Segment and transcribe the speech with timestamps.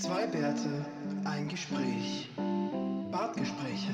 [0.00, 0.84] Zwei Bärte,
[1.24, 2.28] ein Gespräch.
[3.10, 3.92] Bartgespräche.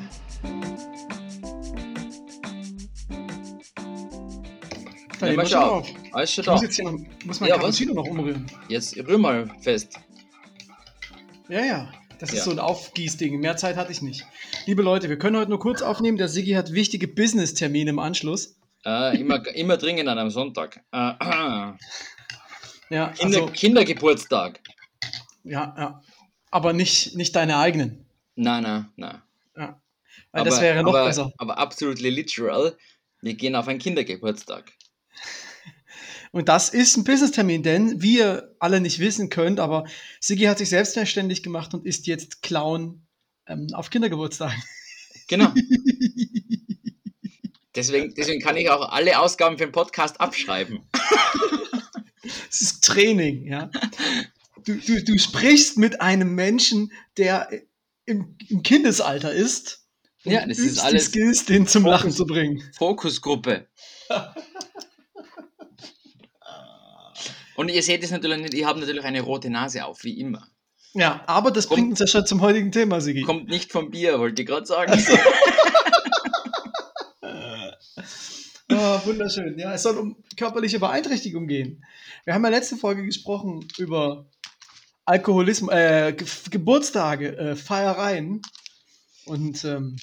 [5.20, 5.70] Wir schon schon auf.
[5.82, 5.90] auf.
[6.12, 6.52] Alles schon Ich da.
[6.52, 8.46] muss jetzt hier noch, muss mein Ja, Cappuccino noch umrühren.
[8.68, 9.98] Jetzt rühr mal fest.
[11.48, 11.92] Ja, ja.
[12.18, 12.44] Das ist Ja.
[12.44, 13.38] so ein Aufgießding.
[13.40, 14.24] Mehr Zeit hatte ich nicht.
[14.66, 16.18] Liebe Leute, wir können heute nur kurz aufnehmen.
[16.18, 18.56] Der Siggi hat wichtige Business-Termine im Anschluss.
[18.84, 20.82] Äh, immer, immer dringend an einem Sonntag.
[20.92, 21.12] Äh,
[22.90, 24.60] Ja, Kinder, also, Kindergeburtstag.
[25.44, 26.02] Ja, ja.
[26.50, 28.06] Aber nicht, nicht deine eigenen.
[28.34, 29.22] Nein, nein, nein.
[29.56, 29.80] Ja.
[30.32, 31.32] Weil das wäre noch aber, besser.
[31.38, 32.76] Aber absolutely literal.
[33.20, 34.72] Wir gehen auf einen Kindergeburtstag.
[36.32, 39.84] Und das ist ein Business-Termin, denn wie ihr alle nicht wissen könnt, aber
[40.18, 43.06] Siggi hat sich selbstverständlich gemacht und ist jetzt Clown
[43.46, 44.62] ähm, auf Kindergeburtstagen.
[45.28, 45.54] Genau.
[47.74, 50.80] deswegen, deswegen kann ich auch alle Ausgaben für den Podcast abschreiben.
[52.50, 53.70] Es ist Training, ja.
[54.64, 57.48] Du, du, du sprichst mit einem Menschen, der
[58.04, 59.86] im, im Kindesalter ist.
[60.24, 61.98] Ja, das ist übst die alles Skills, den zum Fokus.
[61.98, 62.62] Lachen zu bringen.
[62.76, 63.68] Fokusgruppe.
[67.56, 70.48] Und ihr seht es natürlich nicht, ich habe natürlich eine rote Nase auf, wie immer.
[70.94, 71.76] Ja, aber das Komm.
[71.76, 73.22] bringt uns ja schon zum heutigen Thema, Sigi.
[73.22, 74.92] Kommt nicht vom Bier, wollte ich gerade sagen.
[78.70, 78.74] Oh,
[79.06, 79.58] wunderschön.
[79.58, 81.84] Ja, es soll um körperliche Beeinträchtigung gehen.
[82.24, 84.26] Wir haben ja letzte Folge gesprochen über
[85.04, 88.42] Alkoholismus, äh, Ge Geburtstage, äh, Feiereien.
[89.26, 89.96] Und ähm,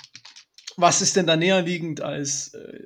[0.78, 2.80] was ist denn da näher liegend, als äh,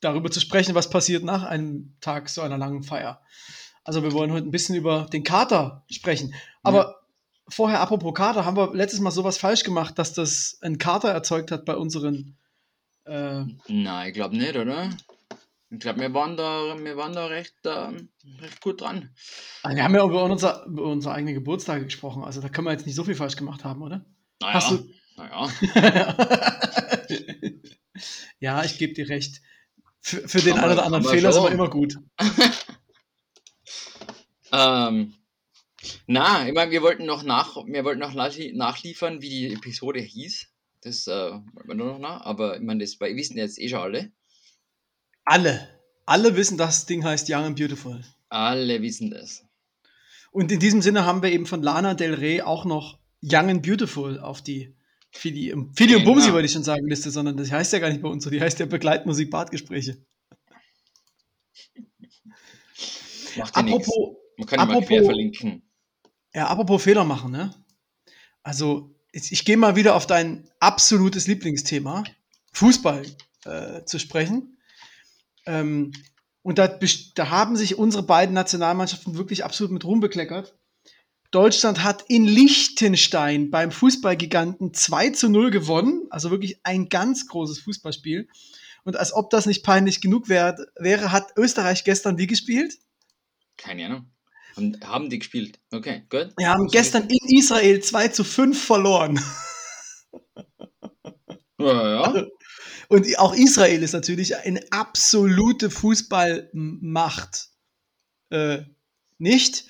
[0.00, 3.20] darüber zu sprechen, was passiert nach einem Tag so einer langen Feier?
[3.84, 6.34] Also wir wollen heute ein bisschen über den Kater sprechen.
[6.62, 7.02] Aber
[7.48, 11.52] vorher, apropos Kater, haben wir letztes Mal sowas falsch gemacht, dass das ein Kater erzeugt
[11.52, 12.36] hat bei unseren
[13.04, 14.90] äh, Nein, ich glaube nicht, oder?
[15.70, 18.08] Ich glaube, wir waren da, wir waren da recht, ähm,
[18.40, 19.10] recht gut dran.
[19.62, 22.72] Also wir haben ja über, unser, über unsere eigenen Geburtstage gesprochen, also da können wir
[22.72, 24.06] jetzt nicht so viel falsch gemacht haben, oder?
[24.40, 25.50] Naja, Hast du- naja.
[28.40, 29.40] ja, ich gebe dir recht.
[30.00, 31.58] Für, für den einen oder anderen Fehler sind wir schon.
[31.58, 31.98] immer gut.
[34.52, 35.14] Ähm,
[36.06, 40.00] na, ich meine, wir wollten noch nach, wir wollten noch nachlie- nachliefern, wie die Episode
[40.00, 40.46] hieß.
[40.82, 43.68] Das äh, wollten wir nur noch nach, aber ich meine, das weil- wissen jetzt eh
[43.68, 44.12] schon alle.
[45.26, 45.68] Alle.
[46.06, 48.00] Alle wissen, das Ding heißt Young and Beautiful.
[48.28, 49.44] Alle wissen das.
[50.30, 53.62] Und in diesem Sinne haben wir eben von Lana Del Rey auch noch Young and
[53.62, 54.74] Beautiful auf die
[55.10, 56.04] Fili, Fili und Genau.
[56.04, 58.30] Bumsi wollte ich schon sagen, Liste, sondern das heißt ja gar nicht bei uns so,
[58.30, 59.98] die heißt ja Begleitmusik Badgespräche.
[63.36, 63.88] Macht ja nichts.
[63.88, 65.62] Apropos, Man kann immer apropos- quer verlinken.
[66.34, 67.54] Ja, apropos Fehler machen, ne?
[68.42, 72.04] Also, ich, ich gehe mal wieder auf dein absolutes Lieblingsthema,
[72.52, 73.06] Fußball,
[73.44, 74.55] äh, zu sprechen.
[75.46, 75.92] Ähm,
[76.42, 80.54] und da, da haben sich unsere beiden Nationalmannschaften wirklich absolut mit Ruhm bekleckert.
[81.32, 86.06] Deutschland hat in Liechtenstein beim Fußballgiganten 2 zu 0 gewonnen.
[86.10, 88.28] Also wirklich ein ganz großes Fußballspiel.
[88.84, 92.78] Und als ob das nicht peinlich genug wär, wäre, hat Österreich gestern wie gespielt?
[93.56, 94.10] Keine Ahnung.
[94.56, 95.58] Haben, haben die gespielt?
[95.72, 96.32] Okay, gut.
[96.36, 99.20] Wir haben gestern in Israel 2 zu 5 verloren.
[101.58, 102.26] Ja, ja.
[102.88, 107.50] Und auch Israel ist natürlich eine absolute Fußballmacht.
[108.30, 108.62] Äh,
[109.18, 109.66] nicht.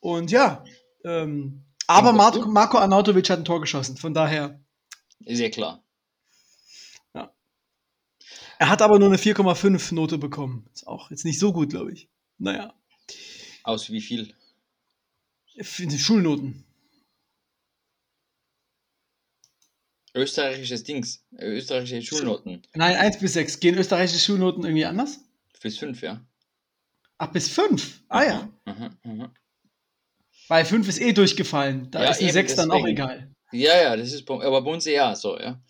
[0.00, 0.64] Und ja,
[1.04, 2.46] ähm, aber Marco.
[2.46, 3.96] Marco Arnautovic hat ein Tor geschossen.
[3.96, 4.60] Von daher,
[5.20, 5.82] Ist ja klar.
[8.58, 10.68] er hat aber nur eine 4,5 Note bekommen.
[10.72, 12.08] Ist auch jetzt nicht so gut, glaube ich.
[12.38, 12.74] Naja,
[13.62, 14.34] Aus wie viel?
[15.98, 16.64] Schulnoten.
[20.14, 21.24] Österreichisches Dings.
[21.36, 22.62] äh, Österreichische Schulnoten.
[22.74, 23.58] Nein, 1 bis 6.
[23.60, 25.20] Gehen österreichische Schulnoten irgendwie anders?
[25.58, 26.24] Fürs 5, ja.
[27.18, 28.02] Ach, bis 5.
[28.08, 28.48] Ah ja.
[28.64, 29.28] Mhm, mhm.
[30.48, 31.90] Weil 5 ist eh durchgefallen.
[31.90, 33.30] Da Ja, ist eine eben, 6 dann auch egal.
[33.52, 35.60] Ja, ja, das ist, aber bei uns eher so, ja.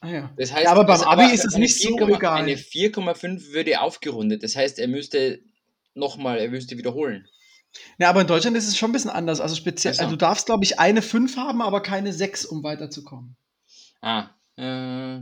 [0.00, 0.34] Ah ja.
[0.36, 2.42] Das heißt, Ja, aber beim das- Abi ist es nicht so 4,- egal.
[2.42, 4.42] Eine 4,5 würde aufgerundet.
[4.42, 5.40] Das heißt, er müsste
[5.94, 7.28] nochmal, er müsste wiederholen.
[7.98, 9.40] Ja, aber in Deutschland ist es schon ein bisschen anders.
[9.40, 13.36] Also speziell, also du darfst, glaube ich, eine 5 haben, aber keine 6, um weiterzukommen.
[14.00, 15.20] Ah, äh.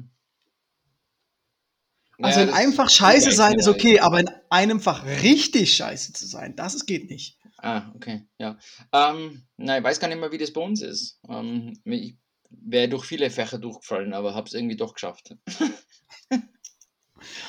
[2.23, 6.12] Also ja, in einem Fach scheiße sein ist okay, aber in einem Fach richtig scheiße
[6.12, 7.38] zu sein, das ist, geht nicht.
[7.56, 8.58] Ah, okay, ja.
[8.93, 11.19] Ähm, nein, ich weiß gar nicht mehr, wie das bei uns ist.
[11.29, 12.17] Ähm, ich
[12.50, 15.35] wäre durch viele Fächer durchgefallen, aber habe es irgendwie doch geschafft.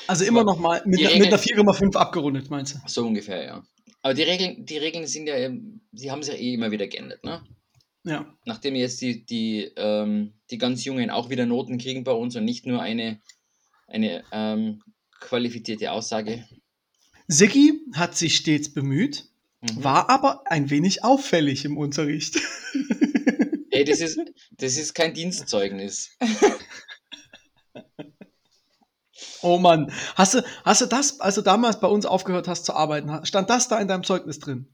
[0.06, 2.78] Also immer noch mal mit, mit einer Regel- 4,5 abgerundet, meinst du?
[2.86, 3.62] So ungefähr, ja.
[4.02, 6.86] Aber die Regeln, die Regeln sind ja, ähm, sie haben sich ja eh immer wieder
[6.88, 7.42] geändert, ne?
[8.04, 8.36] Ja.
[8.44, 12.44] Nachdem jetzt die, die, ähm, die ganz Jungen auch wieder Noten kriegen bei uns und
[12.44, 13.20] nicht nur eine,
[13.86, 14.82] eine ähm,
[15.20, 16.44] qualifizierte Aussage.
[17.28, 19.28] Siggi hat sich stets bemüht.
[19.62, 19.84] Mhm.
[19.84, 22.40] war aber ein wenig auffällig im Unterricht.
[23.70, 24.18] Ey, das ist,
[24.50, 26.16] das ist kein Dienstzeugnis.
[29.42, 32.74] Oh Mann, hast du, hast du das, als du damals bei uns aufgehört hast zu
[32.74, 34.68] arbeiten, stand das da in deinem Zeugnis drin?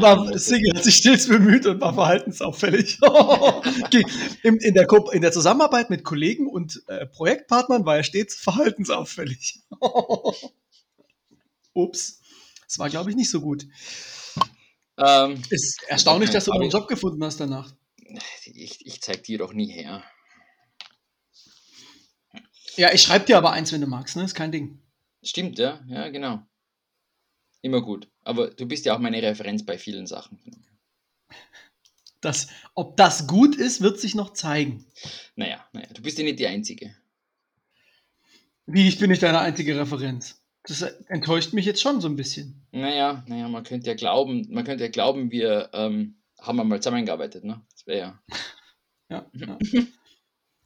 [0.00, 2.98] War, Sigge hat sich stets bemüht und war verhaltensauffällig.
[3.84, 4.04] Okay,
[4.42, 9.60] in, in, der, in der Zusammenarbeit mit Kollegen und äh, Projektpartnern war er stets verhaltensauffällig.
[11.72, 12.20] Ups,
[12.66, 13.66] das war, glaube ich, nicht so gut.
[14.96, 17.72] Ähm, Ist erstaunlich, dass du einen Job gefunden hast danach.
[18.44, 20.02] ich, ich zeig dir doch nie her.
[22.76, 24.24] Ja, ich schreibe dir aber eins, wenn du magst, ne?
[24.24, 24.80] Ist kein Ding.
[25.22, 26.42] Stimmt, ja, ja, genau.
[27.62, 28.08] Immer gut.
[28.22, 30.38] Aber du bist ja auch meine Referenz bei vielen Sachen.
[32.20, 34.86] Das, ob das gut ist, wird sich noch zeigen.
[35.36, 36.94] Naja, naja, du bist ja nicht die Einzige.
[38.66, 40.42] Wie, ich bin nicht deine einzige Referenz.
[40.66, 42.66] Das enttäuscht mich jetzt schon so ein bisschen.
[42.72, 47.44] Naja, naja, man könnte ja glauben, man könnte ja glauben, wir ähm, haben einmal zusammengearbeitet,
[47.44, 47.60] ne?
[47.70, 48.18] Das wäre
[49.10, 49.30] ja.
[49.34, 49.86] Ja, ja.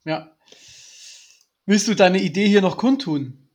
[0.05, 0.37] ja.
[1.69, 3.47] Willst du deine Idee hier noch kundtun?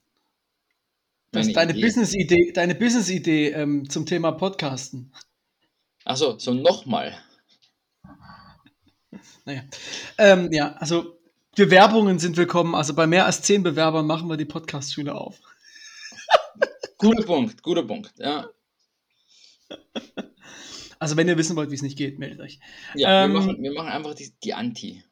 [1.32, 1.82] Das Meine deine Idee?
[1.82, 5.12] Business-Idee, deine Business-Idee ähm, zum Thema Podcasten.
[6.06, 7.18] Achso, so nochmal.
[9.46, 9.64] Naja.
[10.20, 11.18] Ähm, ja, also
[11.56, 12.76] Bewerbungen sind willkommen.
[12.76, 15.42] Also bei mehr als zehn Bewerbern machen wir die Podcast-Schule auf.
[17.00, 18.48] Guter Punkt, guter Punkt, ja.
[21.00, 22.60] Also wenn ihr wissen wollt, wie es nicht geht, meldet euch.
[22.94, 25.04] Ja, Ähm, wir, machen, wir machen einfach die, die Anti.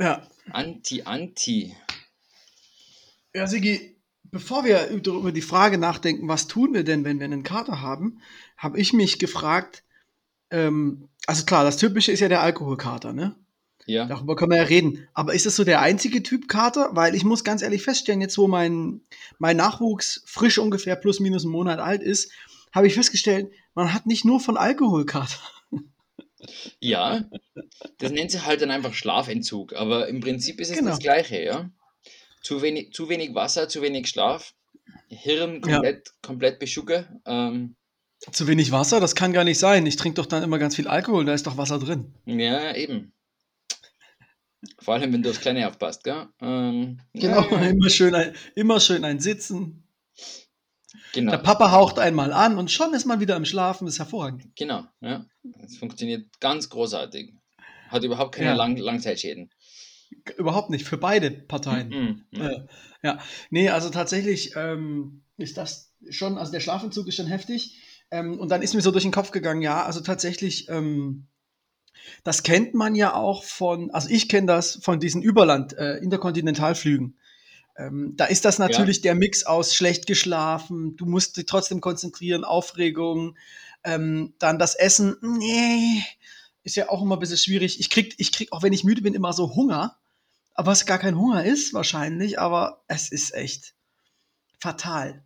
[0.00, 1.74] Ja, Anti, Anti.
[3.34, 7.42] Ja, Sigi, bevor wir über die Frage nachdenken, was tun wir denn, wenn wir einen
[7.42, 8.20] Kater haben,
[8.56, 9.82] habe ich mich gefragt,
[10.50, 13.34] ähm, also klar, das Typische ist ja der Alkoholkater, ne?
[13.86, 14.04] Ja.
[14.04, 15.08] Darüber können wir ja reden.
[15.14, 16.90] Aber ist das so der einzige Typ Kater?
[16.92, 19.00] Weil ich muss ganz ehrlich feststellen, jetzt wo mein,
[19.38, 22.30] mein Nachwuchs frisch ungefähr plus minus einen Monat alt ist,
[22.70, 25.38] habe ich festgestellt, man hat nicht nur von Alkoholkater.
[26.80, 27.24] Ja,
[27.98, 30.90] das nennt sich halt dann einfach Schlafentzug, aber im Prinzip ist es Genau.
[30.90, 31.70] das Gleiche, ja.
[32.42, 34.54] Zu wenig, zu wenig Wasser, zu wenig Schlaf,
[35.08, 35.72] Hirn Ja.
[35.74, 37.20] komplett, komplett beschucke.
[37.26, 37.76] Ähm,
[38.32, 39.86] Zu wenig Wasser, das kann gar nicht sein.
[39.86, 42.12] Ich trinke doch dann immer ganz viel Alkohol, da ist doch Wasser drin.
[42.26, 43.12] ja, eben.
[44.80, 46.26] Vor allem, wenn du aufs Kleine aufpasst, gell?
[46.40, 49.84] Ähm, Genau, ja, ja, immer schön ein, immer schön ein Sitzen.
[51.12, 53.98] Genau, Der Papa haucht einmal an und schon ist man wieder im Schlafen, das ist
[54.00, 54.44] hervorragend.
[54.56, 55.24] genau, ja.
[55.64, 57.34] Es funktioniert ganz großartig.
[57.88, 58.54] Hat überhaupt keine Ja.
[58.54, 59.50] Lang Langzeitschäden.
[60.36, 61.88] Überhaupt nicht, für beide Parteien.
[61.88, 62.24] Mhm.
[62.32, 62.48] Ja.
[62.50, 62.66] Äh,
[63.02, 63.18] ja,
[63.50, 67.78] nee, also tatsächlich ähm, ist das schon, also der Schlafentzug ist schon heftig.
[68.10, 71.26] Ähm, und dann ist mir so durch den Kopf gegangen, ja, also tatsächlich, ähm,
[72.24, 77.18] das kennt man ja auch von, also ich kenne das von diesen Überland, äh, Interkontinentalflügen.
[77.78, 82.44] Ähm, da ist das natürlich der Mix aus schlecht geschlafen, du musst dich trotzdem konzentrieren,
[82.44, 83.38] Aufregung,
[83.84, 86.02] ähm, dann das Essen, nee,
[86.64, 87.80] ist ja auch immer ein bisschen schwierig.
[87.80, 89.96] Ich krieg, ich krieg, auch wenn ich müde bin, immer so Hunger
[90.58, 93.74] aber es gar kein Hunger ist wahrscheinlich, aber es ist echt
[94.58, 95.24] fatal.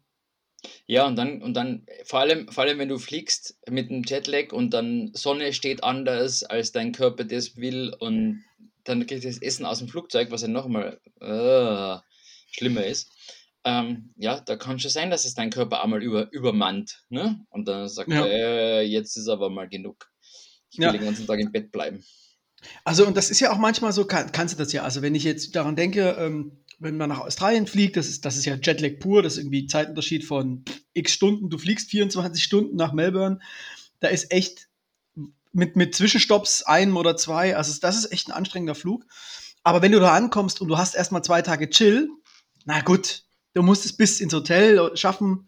[0.86, 4.52] Ja, und dann, und dann, vor allem, vor allem, wenn du fliegst mit einem Jetlag
[4.52, 8.44] und dann Sonne steht anders, als dein Körper das will, und
[8.84, 11.96] dann kriegst du das Essen aus dem Flugzeug, was ja nochmal äh,
[12.52, 13.10] schlimmer ist.
[13.64, 17.04] Ähm, ja, da kann schon sein, dass es dein Körper einmal über, übermannt.
[17.10, 17.40] Ne?
[17.50, 18.26] Und dann sagt Ja.
[18.26, 20.08] er, äh, jetzt ist aber mal genug.
[20.70, 20.92] Ich will Ja.
[20.92, 22.04] den ganzen Tag im Bett bleiben.
[22.84, 24.82] Also, und das ist ja auch manchmal so, kann, kannst du das ja.
[24.82, 28.36] Also, wenn ich jetzt daran denke, ähm, wenn man nach Australien fliegt, das ist, das
[28.36, 31.48] ist ja Jetlag pur, das ist irgendwie ein Zeitunterschied von x Stunden.
[31.50, 33.38] Du fliegst 24 Stunden nach Melbourne.
[34.00, 34.68] Da ist echt
[35.52, 39.04] mit, mit Zwischenstopps einem oder zwei, also das ist echt ein anstrengender Flug.
[39.62, 42.08] Aber wenn du da ankommst und du hast erstmal zwei Tage Chill,
[42.64, 45.46] na gut, du musst es bis ins Hotel schaffen,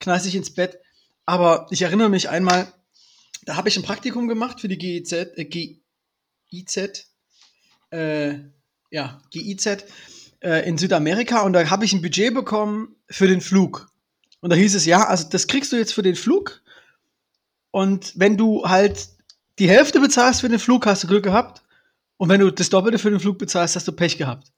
[0.00, 0.78] knallst dich ins Bett.
[1.26, 2.72] Aber ich erinnere mich einmal,
[3.44, 5.44] da habe ich ein Praktikum gemacht für die GIZ, äh,
[6.50, 7.06] GIZ,
[7.90, 8.34] äh,
[8.90, 9.66] ja, GIZ
[10.40, 13.88] äh, in Südamerika und da habe ich ein Budget bekommen für den Flug.
[14.40, 16.62] Und da hieß es, ja, also das kriegst du jetzt für den Flug.
[17.70, 19.08] Und wenn du halt
[19.58, 21.62] die Hälfte bezahlst für den Flug, hast du Glück gehabt.
[22.18, 24.52] Und wenn du das Doppelte für den Flug bezahlst, hast du Pech gehabt.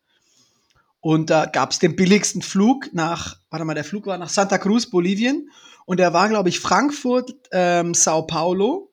[1.07, 4.59] Und da gab es den billigsten Flug nach, warte mal, der Flug war nach Santa
[4.59, 5.49] Cruz, Bolivien.
[5.85, 8.93] Und der war, glaube ich, Frankfurt, ähm, Sao Paulo.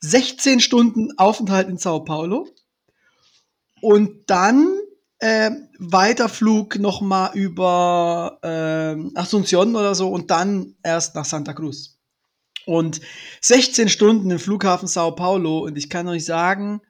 [0.00, 2.46] 16 Stunden Aufenthalt in Sao Paulo.
[3.80, 4.68] Und dann
[5.20, 11.98] ähm, Weiterflug nochmal über ähm, Asunción oder so und dann erst nach Santa Cruz.
[12.66, 13.00] Und
[13.40, 16.82] 16 Stunden im Flughafen Sao Paulo und ich kann euch sagen,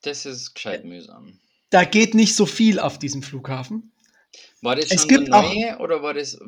[0.00, 1.38] Das ist gescheit mühsam.
[1.68, 3.89] da geht nicht so viel auf diesem Flughafen.
[4.62, 6.38] War das Es schon gibt der auch- neue oder war das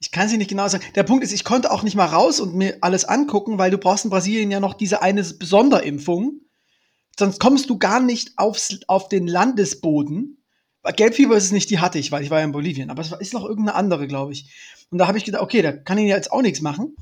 [0.00, 0.84] Ich kann sie nicht genau sagen.
[0.94, 3.78] Der Punkt ist, ich konnte auch nicht mal raus und mir alles angucken, weil du
[3.78, 6.40] brauchst in Brasilien ja noch diese eine Sonderimpfung.
[7.18, 10.44] Sonst kommst du gar nicht aufs, auf den Landesboden.
[10.96, 12.90] Gelbfieber ist es nicht, die hatte ich, weil ich war ja in Bolivien.
[12.90, 14.50] Aber es ist noch irgendeine andere, glaube ich.
[14.90, 16.96] Und da habe ich gedacht, okay, da kann ich jetzt auch nichts machen.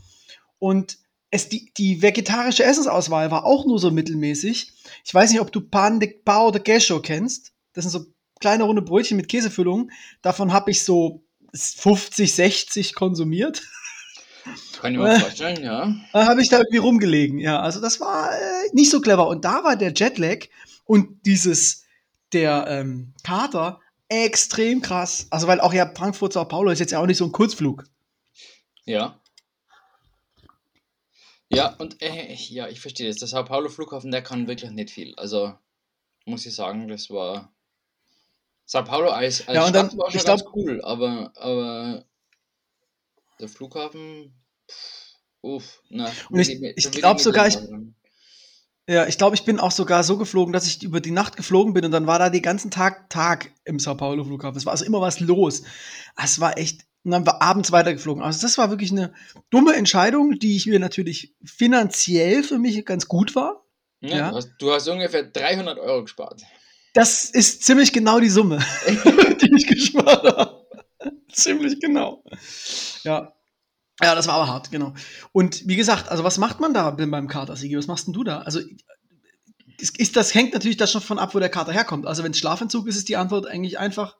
[0.58, 0.98] Und
[1.30, 4.72] es, die, die vegetarische Essensauswahl war auch nur so mittelmäßig.
[5.04, 7.52] Ich weiß nicht, ob du Pan de Pao de Queso kennst.
[7.74, 8.06] Das sind so
[8.40, 9.90] kleine runde Brötchen mit Käsefüllung.
[10.22, 11.24] Davon habe ich so
[11.54, 13.62] 50, 60 konsumiert.
[14.80, 15.94] Kann ich mir vorstellen, ja.
[16.12, 17.60] Da habe ich da irgendwie rumgelegen, ja.
[17.60, 19.26] Also das war äh, nicht so clever.
[19.28, 20.46] Und da war der Jetlag
[20.84, 21.84] und dieses,
[22.32, 25.26] der ähm, Kater extrem krass.
[25.30, 27.84] Also weil auch ja Frankfurt, Sao Paulo ist jetzt ja auch nicht so ein Kurzflug.
[28.84, 29.20] Ja.
[31.48, 33.16] Ja, und äh, ja, ich verstehe das.
[33.16, 35.14] Der Sao Paulo Flughafen, der kann wirklich nicht viel.
[35.16, 35.54] Also
[36.24, 37.52] muss ich sagen, das war
[38.66, 41.32] Sao Paulo als, als Ja, und Stadt dann- war schon ich ganz glaub- cool, aber,
[41.36, 42.04] aber
[43.40, 44.34] der Flughafen,
[44.68, 46.10] pff, uff, na.
[46.30, 47.58] Und ich- ich da will glaub nicht sogar, ich-.
[48.88, 51.72] Ja, ich glaube, ich bin auch sogar so geflogen, dass ich über die Nacht geflogen
[51.74, 54.56] bin und dann war da den ganzen Tag Tag im Sao Paulo Flughafen.
[54.58, 55.62] Es war also immer was los.
[56.22, 56.82] Es war echt.
[57.02, 58.22] Und dann war abends weitergeflogen.
[58.22, 59.12] Also das war wirklich eine
[59.50, 63.64] dumme Entscheidung, die ich mir natürlich finanziell für mich ganz gut war.
[64.00, 64.30] Ja, ja.
[64.30, 66.42] Du, hast, du hast ungefähr 300 Euro gespart.
[66.96, 70.66] Das ist ziemlich genau die Summe, die ich gespart habe.
[71.30, 72.24] ziemlich genau.
[73.02, 73.34] Ja.
[74.02, 74.94] Ja, das war aber hart, genau.
[75.32, 77.76] Und wie gesagt, also was macht man da beim Kater, Sigi?
[77.76, 78.38] Was machst denn du da?
[78.40, 78.60] Also
[79.76, 82.06] ist, ist, das hängt natürlich das schon von ab, wo der Kater herkommt.
[82.06, 84.16] Also wenn es Schlafentzug ist, ist die Antwort eigentlich einfach.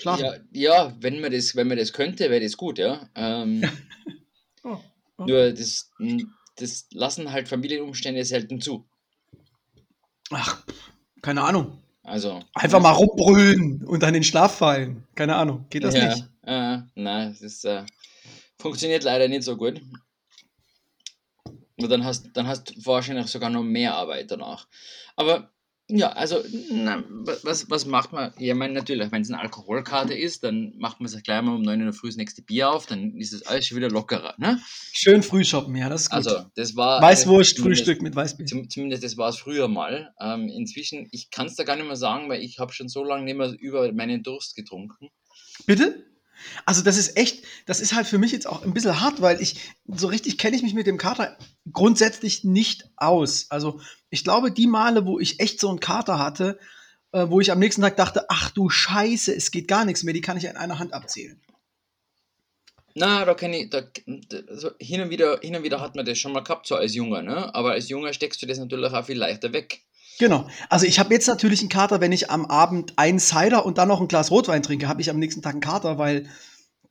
[0.00, 0.24] Schlafen.
[0.24, 3.06] Ja, ja, wenn man das, wenn man das könnte, wäre das gut, ja.
[3.14, 3.70] Ähm,
[4.64, 4.80] Oh,
[5.18, 5.24] oh.
[5.26, 5.90] Nur das,
[6.56, 8.88] das lassen halt Familienumstände selten zu.
[10.30, 10.64] Ach,
[11.24, 11.78] keine Ahnung.
[12.02, 12.40] Also.
[12.52, 15.04] Einfach mal rumbrüllen und dann in den Schlaf fallen.
[15.14, 15.64] Keine Ahnung.
[15.70, 16.28] Geht das ja, nicht?
[16.42, 17.82] Äh, nein, das ist, äh,
[18.58, 19.80] funktioniert leider nicht so gut.
[21.76, 24.68] Und dann hast, dann hast du wahrscheinlich sogar noch mehr Arbeit danach.
[25.16, 25.50] Aber
[25.88, 28.32] ja, also, na, wa- was, was macht man?
[28.38, 31.54] Ja, ich meine, natürlich, wenn es eine Alkoholkarte ist, dann macht man sich gleich mal
[31.54, 34.34] um 9 Uhr Früh das nächste Bier auf, dann ist es alles schon wieder lockerer.
[34.38, 34.60] Ne?
[34.92, 36.16] Schön früh shoppen, ja, das ist gut.
[36.16, 37.02] Also, das war.
[37.02, 38.46] Weißwurst, zumindest- Frühstück mit Weißbier.
[38.46, 40.14] Zum, zumindest das war es früher mal.
[40.20, 43.04] Ähm, inzwischen, ich kann es da gar nicht mehr sagen, weil ich habe schon so
[43.04, 45.08] lange nicht mehr über meinen Durst getrunken.
[45.66, 46.06] Bitte?
[46.64, 49.40] Also das ist echt, das ist halt für mich jetzt auch ein bisschen hart, weil
[49.40, 51.36] ich, so richtig kenne ich mich mit dem Kater
[51.72, 53.46] grundsätzlich nicht aus.
[53.50, 56.58] Also ich glaube, die Male, wo ich echt so einen Kater hatte,
[57.12, 60.14] äh, wo ich am nächsten Tag dachte, ach du Scheiße, es geht gar nichts mehr,
[60.14, 61.40] die kann ich an einer Hand abzählen.
[62.96, 63.82] Na, da kenne ich, da,
[64.48, 66.94] also hin, und wieder, hin und wieder hat man das schon mal gehabt, so als
[66.94, 67.52] Junger, ne?
[67.54, 69.82] Aber als Junger steckst du das natürlich auch viel leichter weg.
[70.18, 70.46] Genau.
[70.68, 73.88] Also ich habe jetzt natürlich einen Kater, wenn ich am Abend einen Cider und dann
[73.88, 76.28] noch ein Glas Rotwein trinke, habe ich am nächsten Tag einen Kater, weil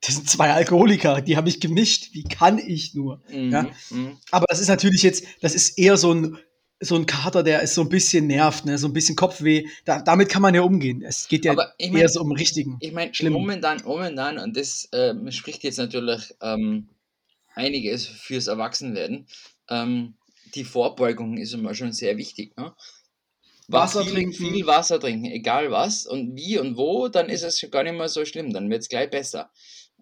[0.02, 2.10] das sind zwei Alkoholiker, die habe ich gemischt.
[2.12, 3.22] Wie kann ich nur?
[3.30, 3.66] Mhm, Ja.
[3.90, 4.18] mhm.
[4.30, 6.36] Aber das ist natürlich jetzt, das ist eher so ein,
[6.80, 8.76] so ein Kater, der ist so ein bisschen nervt, ne?
[8.76, 9.64] so ein bisschen Kopfweh.
[9.86, 11.02] Da, damit kann man ja umgehen.
[11.02, 12.76] Es geht ja ich eher mein- so um richtigen.
[12.80, 16.88] Ich meine, momentan, momentan, und das ähm, spricht jetzt natürlich ähm,
[17.54, 19.26] einiges fürs Erwachsenwerden,
[19.70, 20.14] ähm,
[20.54, 22.54] die Vorbeugung ist immer schon sehr wichtig.
[22.58, 22.74] Ne?
[23.68, 24.32] Wasser viel, trinken.
[24.34, 28.08] Viel Wasser trinken, egal was und wie und wo, dann ist es gar nicht mehr
[28.08, 29.50] so schlimm, dann wird es gleich besser.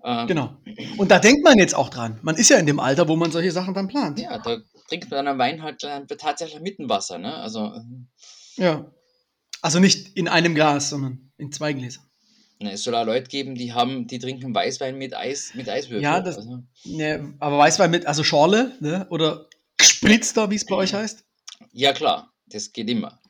[0.05, 0.57] Ähm, Genau.
[0.97, 2.19] Und da denkt man jetzt auch dran.
[2.23, 4.19] Man ist ja in dem Alter, wo man solche Sachen dann plant.
[4.19, 5.81] Ja, da trinkt man dann Wein halt
[6.19, 7.19] tatsächlich mit dem Wasser.
[7.19, 7.35] Ne?
[7.37, 7.73] Also,
[8.57, 8.91] Ja.
[9.61, 12.03] Also nicht in einem Glas, sondern in zwei Gläsern.
[12.59, 16.03] ne, es soll auch Leute geben, die haben, die trinken Weißwein mit Eis, mit Eiswürfeln.
[16.03, 19.07] Ja, das- also, Ne, aber Weißwein mit, also Schorle, ne?
[19.11, 19.47] Oder
[19.81, 21.25] Spritzer, wie es bei euch heißt.
[21.73, 23.21] ja klar, das geht immer.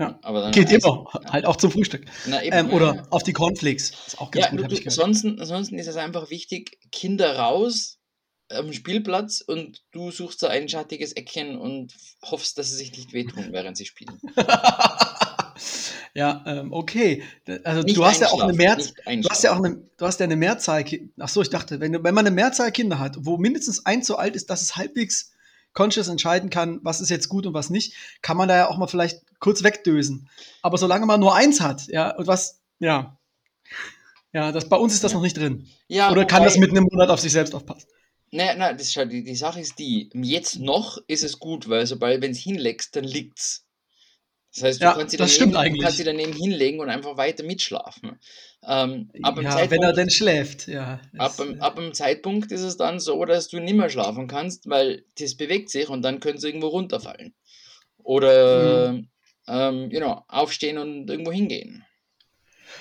[0.00, 0.18] Ja.
[0.22, 1.04] Aber dann Geht immer.
[1.30, 2.04] Halt auch zum Frühstück.
[2.26, 3.02] Na, eben, Ähm, oder ja.
[3.10, 3.90] auf die Cornflakes.
[4.06, 4.98] Ist auch ganz Ja, gut, du, hab du, ich gehört.
[4.98, 7.98] ansonsten, ansonsten ist es einfach wichtig, Kinder raus
[8.50, 11.92] am Spielplatz und du suchst da ein schattiges Eckchen und
[12.24, 14.18] hoffst, dass sie sich nicht wehtun, während sie spielen.
[16.14, 17.22] ja, ähm, okay.
[17.64, 19.82] Also Nicht du hast ja auch eine einschlafen, Mehr, nicht du hast ja auch eine,
[19.96, 20.84] du hast ja eine Mehrzahl.
[21.18, 24.16] Ach so, ich dachte, wenn, wenn man eine Mehrzahl Kinder hat, wo mindestens eins so
[24.16, 25.32] alt ist, dass es halbwegs
[25.74, 28.76] conscious entscheiden kann, was ist jetzt gut und was nicht, kann man da ja auch
[28.78, 30.28] mal vielleicht kurz wegdösen.
[30.62, 33.18] Aber solange man nur eins hat, ja, und was, ja.
[34.32, 35.66] Ja, das, bei uns ist das noch nicht drin.
[35.88, 37.88] Ja, Oder kann wobei- das mit einem Monat auf sich selbst aufpassen?
[38.30, 41.68] Naja, na, das ist halt, die, die Sache ist die, jetzt noch ist es gut,
[41.70, 43.64] weil sobald, wenn es hinlegst, dann liegt's.
[44.54, 48.18] Das heißt, du Ja, kannst sie daneben, kannst sie daneben hinlegen und einfach weiter mitschlafen.
[48.66, 51.00] Ähm, ab, Ja, Zeitpunkt, wenn er denn schläft, ja.
[51.16, 54.26] ab, Das, dem, ab dem Zeitpunkt ist es dann so, dass du nicht mehr schlafen
[54.26, 57.34] kannst, weil das bewegt sich und dann können sie irgendwo runterfallen.
[57.98, 59.08] Oder, Mhm.
[59.46, 61.84] ähm, you know, aufstehen und irgendwo hingehen.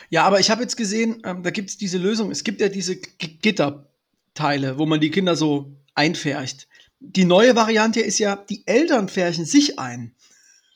[0.10, 2.32] Ja, aber ich habe jetzt gesehen, ähm, da gibt es diese Lösung.
[2.32, 6.68] Es gibt ja diese G Gitterteile, wo man die Kinder so einfärcht.
[7.00, 10.16] Die neue Variante ist ja, die Eltern färchen sich ein.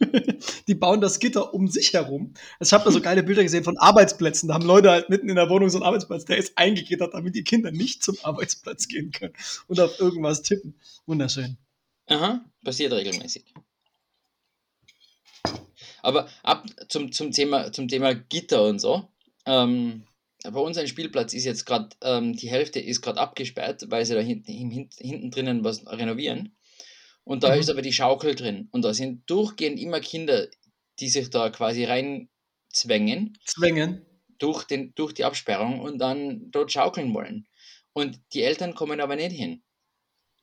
[0.67, 2.33] die bauen das Gitter um sich herum.
[2.59, 4.47] Also ich habe da so geile Bilder gesehen von Arbeitsplätzen.
[4.47, 7.35] Da haben Leute halt mitten in der Wohnung so einen Arbeitsplatz, der ist eingegittert, damit
[7.35, 9.33] die Kinder nicht zum Arbeitsplatz gehen können
[9.67, 10.75] und auf irgendwas tippen.
[11.05, 11.57] Wunderschön.
[12.07, 13.45] Aha, passiert regelmäßig.
[16.01, 19.07] Aber ab zum, zum, Thema, zum Thema Gitter und so.
[19.45, 20.03] Ähm,
[20.43, 24.15] bei uns ein Spielplatz ist jetzt gerade, ähm, die Hälfte ist gerade abgesperrt, weil sie
[24.15, 26.55] da hinten, hinten drinnen was renovieren.
[27.31, 27.61] Und da mhm.
[27.61, 28.67] ist aber die Schaukel drin.
[28.73, 30.49] Und da sind durchgehend immer Kinder,
[30.99, 33.37] die sich da quasi reinzwängen.
[33.45, 34.05] Zwängen.
[34.37, 37.47] Durch, den, durch die Absperrung und dann dort schaukeln wollen.
[37.93, 39.63] Und die Eltern kommen aber nicht hin.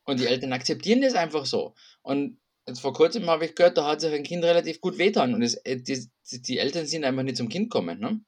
[0.03, 1.75] Und die Eltern akzeptieren das einfach so.
[2.01, 5.35] Und jetzt vor kurzem habe ich gehört, da hat sich ein Kind relativ gut wehtan.
[5.35, 7.99] Und es, äh, die, die, Eltern sind einfach nicht zum Kind gekommen.
[7.99, 8.19] Ne?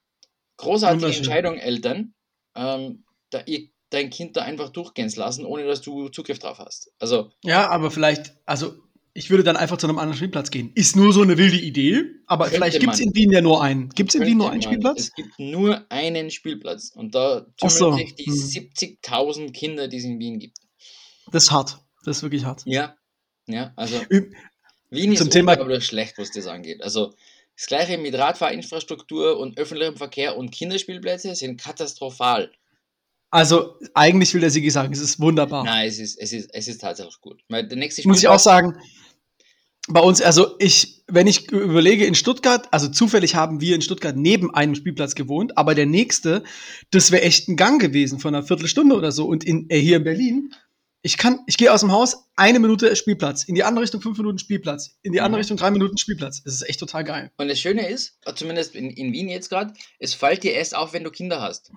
[0.57, 2.13] Großartige Entscheidung, Eltern.
[2.55, 6.91] Ähm, da, ihr dein Kind da einfach durchgehen lassen, ohne dass du Zugriff drauf hast.
[6.99, 7.31] Also.
[7.43, 8.73] Ja, aber vielleicht, also
[9.13, 10.71] ich würde dann einfach zu einem anderen Spielplatz gehen.
[10.73, 13.89] Ist nur so eine wilde Idee, aber vielleicht gibt es in Wien ja nur einen.
[13.89, 14.99] Gibt es in Wien nur einen Spielplatz?
[14.99, 17.91] Es gibt nur einen Spielplatz und da tummeln so.
[17.93, 18.33] sich die hm.
[18.33, 20.57] 70.000 Kinder, die es in Wien gibt.
[21.31, 21.79] Das ist hart.
[22.05, 22.63] Das ist wirklich hart.
[22.65, 22.95] Ja,
[23.47, 24.31] ja, also Ü
[24.89, 26.81] Wien ist Thema unglaublich schlecht, was das angeht.
[26.81, 27.13] Also
[27.55, 32.51] das gleiche mit Radfahrinfrastruktur und öffentlichem Verkehr und Kinderspielplätze sind katastrophal.
[33.31, 35.63] Also eigentlich will der Sigi sagen, es ist wunderbar.
[35.63, 37.41] Nein, es ist, es ist, es ist tatsächlich gut.
[37.47, 38.77] Weil der nächste Muss ich auch sagen,
[39.87, 44.15] bei uns, also ich, wenn ich überlege in Stuttgart, also zufällig haben wir in Stuttgart
[44.15, 46.43] neben einem Spielplatz gewohnt, aber der nächste,
[46.91, 49.25] das wäre echt ein Gang gewesen von einer Viertelstunde oder so.
[49.25, 50.53] Und in, äh, hier in Berlin,
[51.01, 54.17] ich kann, ich gehe aus dem Haus, eine Minute Spielplatz, in die andere Richtung fünf
[54.17, 55.41] Minuten Spielplatz, in die andere mhm.
[55.41, 56.43] Richtung drei Minuten Spielplatz.
[56.43, 57.31] Das ist echt total geil.
[57.37, 60.93] Und das Schöne ist, zumindest in, in Wien jetzt gerade, es fällt dir erst auf,
[60.93, 61.71] wenn du Kinder hast.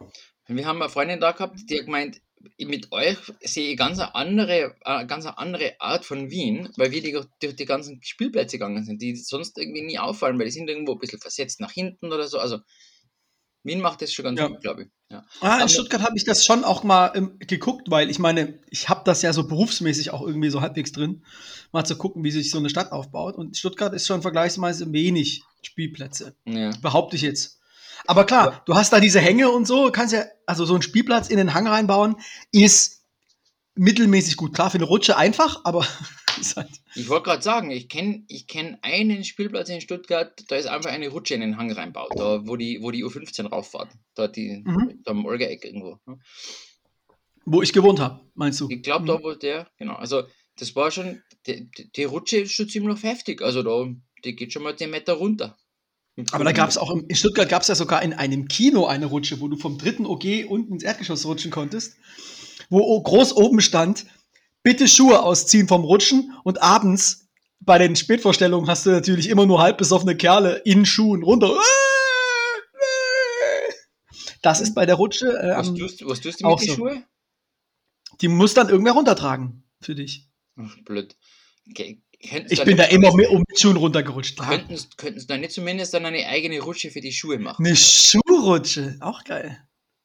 [0.46, 2.20] Wir haben eine Freundin da gehabt, die hat gemeint,
[2.58, 7.02] mit euch sehe ich ganz eine andere, eine ganz andere Art von Wien, weil wir
[7.02, 10.68] die, durch die ganzen Spielplätze gegangen sind, die sonst irgendwie nie auffallen, weil die sind
[10.68, 12.38] irgendwo ein bisschen versetzt nach hinten oder so.
[12.38, 12.58] Also
[13.62, 14.48] Wien macht das schon ganz ja.
[14.48, 14.88] gut, glaube ich.
[15.10, 15.24] Ja.
[15.40, 18.60] Ah, in Aber, Stuttgart habe ich das schon auch mal ähm, geguckt, weil ich meine,
[18.68, 21.24] ich habe das ja so berufsmäßig auch irgendwie so halbwegs drin,
[21.72, 23.36] mal zu gucken, wie sich so eine Stadt aufbaut.
[23.36, 26.36] Und Stuttgart ist schon vergleichsweise wenig Spielplätze.
[26.44, 26.72] Ja.
[26.82, 27.58] Behaupte ich jetzt.
[28.06, 28.62] Aber klar, ja.
[28.66, 31.54] du hast da diese Hänge und so, kannst ja, also so einen Spielplatz in den
[31.54, 32.16] Hang reinbauen,
[32.52, 33.02] ist
[33.74, 34.54] mittelmäßig gut.
[34.54, 35.86] Klar, für eine Rutsche einfach, aber
[36.56, 40.66] halt Ich wollte gerade sagen, ich kenne ich kenn einen Spielplatz in Stuttgart, da ist
[40.66, 43.88] einfach eine Rutsche in den Hang reinbaut, da wo die, wo die U15 rauffahrt.
[44.14, 45.00] Da, die, mhm.
[45.04, 45.98] da am Olga-Eck irgendwo.
[46.06, 46.18] Ne?
[47.46, 48.68] Wo ich gewohnt habe, meinst du?
[48.70, 49.08] Ich glaube, mhm.
[49.08, 49.94] da wo der, genau.
[49.94, 50.22] Also,
[50.56, 53.42] das war schon, die, die Rutsche ist schon ziemlich heftig.
[53.42, 53.86] Also, da,
[54.24, 55.58] die geht schon mal 10 Meter runter.
[56.30, 59.06] Aber da gab es auch, in Stuttgart gab es ja sogar in einem Kino eine
[59.06, 61.96] Rutsche, wo du vom dritten OG unten ins Erdgeschoss rutschen konntest,
[62.70, 64.06] wo groß oben stand,
[64.62, 67.28] bitte Schuhe ausziehen vom Rutschen und abends
[67.60, 71.56] bei den Spätvorstellungen hast du natürlich immer nur halb besoffene Kerle in Schuhen runter.
[74.42, 75.28] Das ist bei der Rutsche.
[75.28, 76.74] Äh, was, tust, was tust du mit den so.
[76.74, 77.02] Schuhe?
[78.20, 80.28] Die muss dann irgendwer runtertragen für dich.
[80.56, 81.16] Ach, blöd.
[81.70, 82.03] Okay.
[82.48, 84.38] Ich bin da immer mit, um mit Schuhen runtergerutscht.
[84.38, 87.64] Könnten, sie da nicht zumindest dann eine eigene Rutsche für die Schuhe machen?
[87.64, 89.58] Eine Schuhrutsche, auch geil.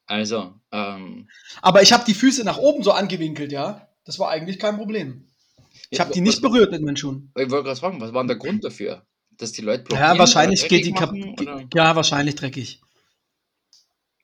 [0.05, 1.29] Also, ähm.
[1.61, 3.87] Aber ich habe die Füße nach oben so angewinkelt, ja.
[4.05, 5.27] Das war eigentlich kein Problem.
[5.91, 7.31] Ich habe die nicht berührt mit meinen Schuhen.
[7.35, 9.05] Ich wollte gerade fragen, was war denn der Grund dafür?
[9.37, 10.13] Dass die Leute blockieren?
[10.13, 11.13] Ja, wahrscheinlich geht die Kap
[11.73, 12.81] Ja, wahrscheinlich dreckig.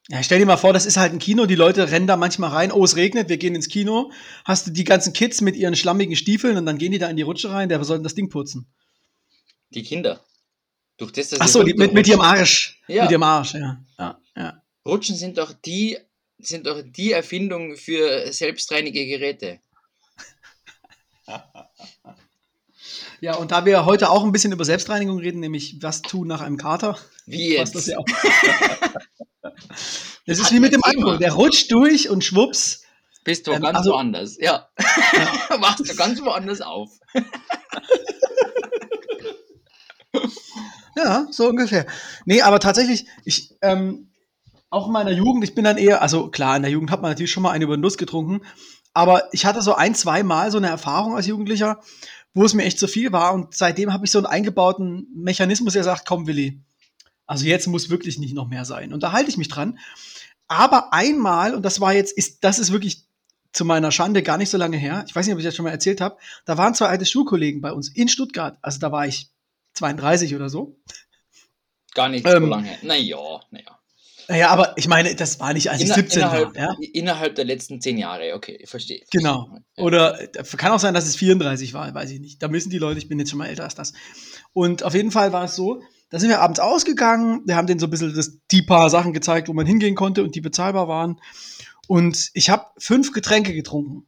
[0.10, 2.52] Ja, stell dir mal vor, das ist halt ein Kino, die Leute rennen da manchmal
[2.52, 4.12] rein, oh, es regnet, wir gehen ins Kino,
[4.44, 7.18] hast du die ganzen Kids mit ihren schlammigen Stiefeln und dann gehen die da in
[7.18, 8.68] die Rutsche rein, der soll das Ding putzen.
[9.72, 10.24] Die Kinder.
[10.98, 12.80] Durch das, dass Ach so, die, mit, mit ihrem Arsch.
[12.88, 13.04] Ja.
[13.04, 13.84] Mit ihrem Arsch, ja.
[13.98, 14.62] ja, ja.
[14.86, 15.98] Rutschen sind doch die,
[16.38, 19.60] sind doch die Erfindung für selbstreinige Geräte.
[23.21, 26.41] Ja, und da wir heute auch ein bisschen über Selbstreinigung reden, nämlich was tun nach
[26.41, 26.97] einem Kater.
[27.25, 27.75] Wie jetzt?
[27.75, 27.97] Das, ja
[30.25, 31.17] das ist wie mit dem Alkohol.
[31.17, 32.84] Der rutscht durch und schwupps.
[33.23, 34.38] Bist du ähm, ganz also, woanders.
[34.39, 34.69] Ja.
[35.49, 35.58] ja.
[35.60, 36.91] Machst du ganz woanders auf.
[40.95, 41.88] ja, so ungefähr.
[42.25, 44.12] Nee, aber tatsächlich, ich, ähm,
[44.69, 47.10] auch in meiner Jugend, ich bin dann eher, also klar, in der Jugend hat man
[47.12, 48.41] natürlich schon mal einen über den Nuss getrunken,
[48.93, 51.80] aber ich hatte so ein, zwei Mal so eine Erfahrung als Jugendlicher,
[52.36, 55.74] wo es mir echt zu viel war und seitdem habe ich so einen eingebauten Mechanismus,
[55.74, 56.62] der sagt, komm Willi,
[57.26, 58.93] also jetzt muss wirklich nicht noch mehr sein.
[58.93, 59.80] Und da halte ich mich dran.
[60.48, 63.06] Aber einmal, und das war jetzt, ist, das ist wirklich
[63.52, 65.06] zu meiner Schande gar nicht so lange her.
[65.08, 66.17] Ich weiß nicht, ob ich das schon mal erzählt habe.
[66.43, 68.58] Da waren zwei alte Schulkollegen bei uns in Stuttgart.
[68.62, 69.30] Also da war ich
[69.74, 70.78] 32 oder so.
[71.93, 72.78] Gar nicht ähm, so lange.
[72.82, 73.80] Naja, naja.
[74.27, 76.61] Naja, aber ich meine, das war nicht, als ich Inner- 17 innerhalb, war.
[76.61, 76.75] Ja?
[76.93, 79.03] innerhalb der letzten zehn Jahre, okay, ich verstehe.
[79.11, 79.49] Genau.
[79.77, 79.83] Ja.
[79.83, 82.41] Oder äh, kann auch sein, dass es 34 war, weiß ich nicht.
[82.41, 83.93] Da müssen die Leute, ich bin jetzt schon mal älter als das.
[84.53, 87.79] Und auf jeden Fall war es so, da sind wir abends ausgegangen, wir haben denen
[87.79, 90.88] so ein bisschen das, die paar Sachen gezeigt, wo man hingehen konnte und die bezahlbar
[90.88, 91.19] waren.
[91.88, 94.07] Und ich habe fünf Getränke getrunken.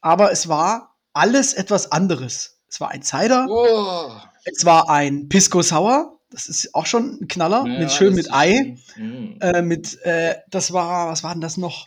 [0.00, 2.60] Aber es war alles etwas anderes.
[2.68, 4.10] Es war ein Cider, Oh,
[4.44, 8.32] es war ein Pisco Sour, das ist auch schon ein Knaller, ja, mit, schön mit
[8.32, 8.76] Ei.
[8.94, 9.38] schon- mm.
[9.40, 11.86] Äh, mit, äh, das war, was war denn das noch?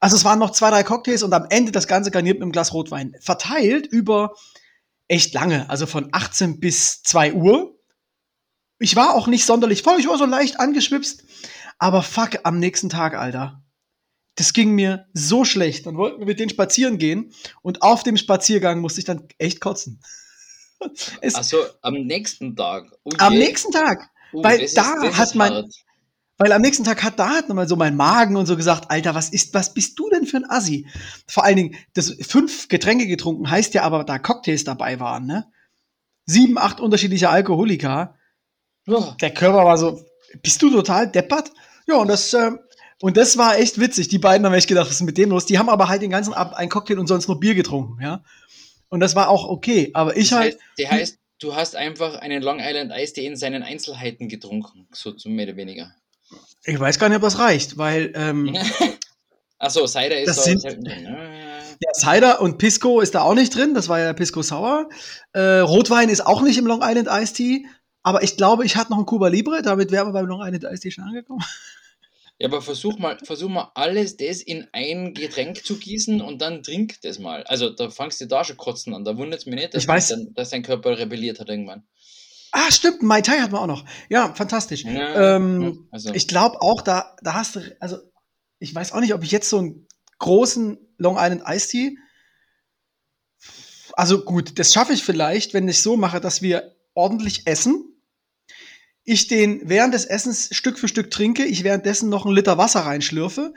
[0.00, 2.52] Also es waren noch zwei, drei Cocktails und am Ende das Ganze garniert mit einem
[2.52, 3.14] Glas Rotwein.
[3.20, 4.34] Verteilt über
[5.08, 7.78] echt lange, also von 18 bis 2 Uhr.
[8.78, 11.24] Ich war auch nicht sonderlich voll, ich war so leicht angeschwipst.
[11.78, 13.62] Aber fuck, am nächsten Tag, Alter.
[14.36, 15.84] Das ging mir so schlecht.
[15.86, 19.60] Dann wollten wir mit denen spazieren gehen und auf dem Spaziergang musste ich dann echt
[19.60, 20.00] kotzen.
[21.34, 22.90] Also am nächsten Tag.
[23.04, 24.10] Oh am nächsten Tag.
[24.32, 25.66] Oh, weil da das hat hart.
[26.38, 29.14] Weil am nächsten Tag hat da hat nochmal so mein Magen und so gesagt, Alter,
[29.14, 30.88] was ist, was bist du denn für ein Assi?
[31.28, 35.46] Vor allen Dingen, das fünf Getränke getrunken heißt ja aber, da Cocktails dabei waren, ne?
[36.24, 38.16] Sieben, acht unterschiedliche Alkoholiker.
[38.88, 40.04] Oh, Der Körper war so,
[40.42, 41.52] bist du total deppert?
[41.86, 42.50] Ja, und das, äh,
[43.00, 44.08] und das war echt witzig.
[44.08, 45.46] Die beiden haben echt gedacht, was ist mit dem los?
[45.46, 48.22] Die haben aber halt den ganzen Abend einen Cocktail und sonst nur Bier getrunken, ja?
[48.92, 49.90] Und das war auch okay.
[49.94, 53.26] Aber ich das halt, heißt, der heißt, du hast einfach einen Long Island Ice Tea
[53.26, 55.94] in seinen Einzelheiten getrunken, so zum mehr oder weniger.
[56.64, 58.54] ich weiß gar nicht, ob das reicht, weil, ähm,
[59.58, 60.80] Achso, Cider ist Das da sind- drin.
[60.82, 61.76] ne?
[61.80, 63.74] Ja, Cider und Pisco ist da auch nicht drin.
[63.74, 64.88] Das war ja Pisco Sour.
[65.32, 67.66] Äh, Rotwein ist auch nicht im Long Island Iced Tea.
[68.04, 69.62] Aber ich glaube, ich hatte noch einen Cuba Libre.
[69.62, 71.42] Damit wären wir beim Long Island Iced Tea schon angekommen.
[72.42, 76.64] Ja, aber versuch mal, versuch mal alles das in ein Getränk zu gießen und dann
[76.64, 77.44] trink das mal.
[77.44, 79.04] Also da fangst du da schon kotzen an.
[79.04, 80.08] Da wundert es mich nicht, dass, Ich weiß.
[80.08, 81.84] Dann, dass dein Körper rebelliert hat irgendwann.
[82.50, 83.00] Ah, stimmt.
[83.00, 83.84] Mai Tai hatten wir auch noch.
[84.10, 84.82] Ja, fantastisch.
[84.82, 87.98] Ja, ähm, also, Ich glaube auch, da, da hast du, also
[88.58, 89.86] ich weiß auch nicht, ob ich jetzt so einen
[90.18, 91.96] großen Long Island Iced Tea.
[93.92, 97.91] Also gut, das schaffe ich vielleicht, wenn ich so mache, dass wir ordentlich essen.
[99.04, 102.80] Ich den während des Essens Stück für Stück trinke, ich währenddessen noch einen Liter Wasser
[102.80, 103.52] reinschlürfe,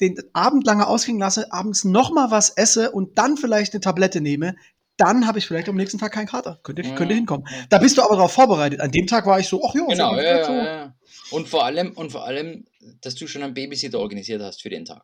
[0.00, 4.20] den Abend lange ausklingen lasse, abends noch mal was esse und dann vielleicht eine Tablette
[4.20, 4.56] nehme,
[4.96, 6.60] dann habe ich vielleicht am nächsten Tag keinen Kater.
[6.62, 7.46] Könnte, Ja, könnte hinkommen.
[7.50, 7.64] ja.
[7.70, 8.80] Da bist du aber darauf vorbereitet.
[8.80, 10.52] An dem Tag war ich so, ach ja, genau, so, ja, so.
[10.52, 10.94] ja, ja.
[11.30, 12.66] Und vor allem, und vor allem,
[13.00, 15.02] dass du schon einen Babysitter organisiert hast für den Tag.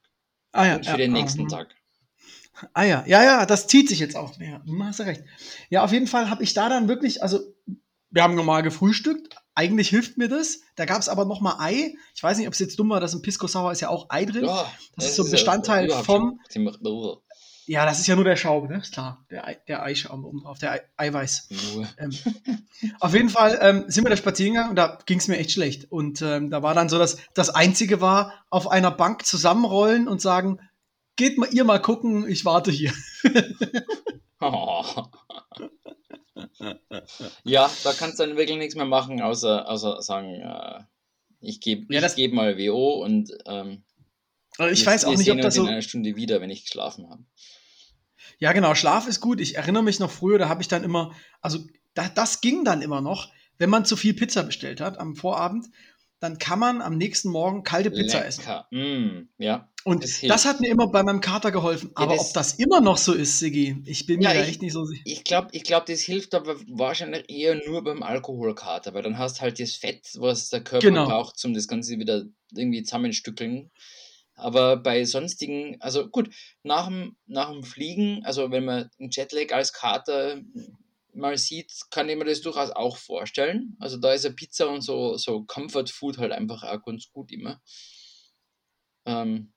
[0.53, 1.49] Ah, ja, und für ja, den nächsten hm.
[1.49, 1.75] Tag.
[2.73, 4.63] Ah ja, ja, ja, das zieht sich jetzt auch mehr.
[4.81, 5.23] Hast du recht.
[5.69, 7.41] Ja, auf jeden Fall habe ich da dann wirklich, also
[8.11, 9.37] wir haben normal gefrühstückt.
[9.57, 10.61] Eigentlich hilft mir das.
[10.77, 11.95] Da gab es aber noch mal Ei.
[12.15, 14.07] Ich weiß nicht, ob es jetzt dumm war, dass im Pisco Sour ist ja auch
[14.11, 14.45] Ei drin.
[14.45, 16.41] Ja, das ist so ein ja Bestandteil überhaupt vom-
[17.69, 18.79] Ja, das ist ja nur der Schaum, ne?
[18.79, 19.25] Ist klar.
[19.29, 21.49] Der, Ei, der Eischaum oben drauf, der Ei, Eiweiß.
[21.99, 22.11] Ähm,
[23.01, 25.51] auf jeden Fall ähm, sind wir da spazieren gegangen und da ging es mir echt
[25.51, 25.91] schlecht.
[25.91, 30.21] Und ähm, da war dann so, dass das Einzige war, auf einer Bank zusammenrollen und
[30.23, 30.61] sagen,
[31.17, 32.93] geht mal ihr mal gucken, ich warte hier.
[34.39, 34.85] Oh.
[37.45, 40.83] ja, da kannst du dann wirklich nichts mehr machen, außer, außer sagen, äh,
[41.41, 43.83] ich gebe Ja, geb mal WO und ähm,
[44.59, 45.63] Also ich wir- weiß auch nicht, ob das so.
[45.63, 47.25] in einer Stunde wieder, wenn ich geschlafen habe.
[48.39, 49.41] Ja, genau, Schlaf ist gut.
[49.41, 51.59] Ich erinnere mich noch früher, da habe ich dann immer, also
[51.95, 55.67] da, das ging dann immer noch, wenn man zu viel Pizza bestellt hat am Vorabend,
[56.21, 58.41] dann kann man am nächsten Morgen kalte Pizza essen.
[58.41, 58.67] Lecker.
[58.71, 59.69] Mm, ja.
[59.85, 61.91] Und das das, hat mir immer bei meinem Kater geholfen.
[61.91, 64.49] Ja, Aber das- ob das immer noch so ist, Siggi, ich bin Ja, mir ich-
[64.49, 65.03] echt nicht so sicher.
[65.05, 69.41] Ich glaube, ich glaub, das hilft aber wahrscheinlich eher nur beim Alkoholkater, weil dann hast
[69.41, 71.07] halt das Fett, was der Körper Genau.
[71.07, 73.71] braucht, um das Ganze wieder irgendwie zusammenstückeln.
[74.35, 76.31] Aber bei sonstigen, also gut,
[76.63, 80.41] nach dem, nach dem Fliegen, also wenn man einen Jetlag als Kater
[81.17, 83.77] mal sieht, kann ich mir das durchaus auch vorstellen.
[83.81, 87.33] Also da ist ja Pizza und so, so Comfort Food halt einfach auch ganz gut
[87.33, 87.61] immer.
[89.05, 89.53] Ähm,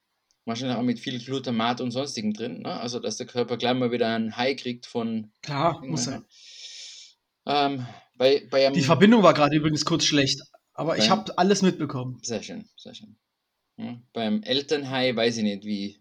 [0.45, 2.79] wahrscheinlich auch mit viel Glutamat und sonstigen drin, ne?
[2.79, 6.23] also dass der Körper gleich mal wieder einen High kriegt von Klar, muss er.
[7.45, 10.41] ähm, bei, bei einem, Die Verbindung war gerade übrigens kurz schlecht,
[10.73, 12.19] aber ich Beim- habe alles mitbekommen.
[12.23, 13.17] Sehr schön, sehr schön.
[13.77, 15.98] Ja, beim Elternhai weiß ich nicht, wie.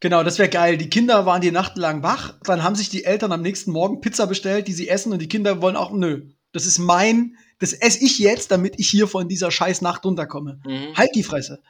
[0.00, 0.76] Genau, das wäre geil.
[0.76, 4.00] Die Kinder waren die Nacht lang wach, dann haben sich die Eltern am nächsten Morgen
[4.00, 7.72] Pizza bestellt, die sie essen und die Kinder wollen auch, nö, das ist mein, das
[7.72, 10.60] esse ich jetzt, damit ich hier von dieser scheiß Nacht runterkomme.
[10.64, 10.96] Mhm.
[10.96, 11.62] Halt die Fresse.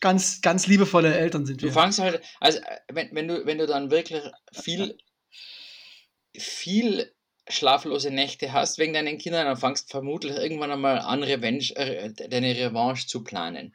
[0.00, 1.72] Ganz, ganz liebevolle Eltern sind Du wir.
[1.72, 2.58] fangst halt, also
[2.92, 4.98] wenn, wenn du, wenn du dann wirklich viel,
[6.36, 7.12] viel
[7.48, 12.54] schlaflose Nächte hast wegen deinen Kindern, dann fangst vermutlich irgendwann einmal an, Revenge, äh, deine
[12.56, 13.74] Revanche zu planen.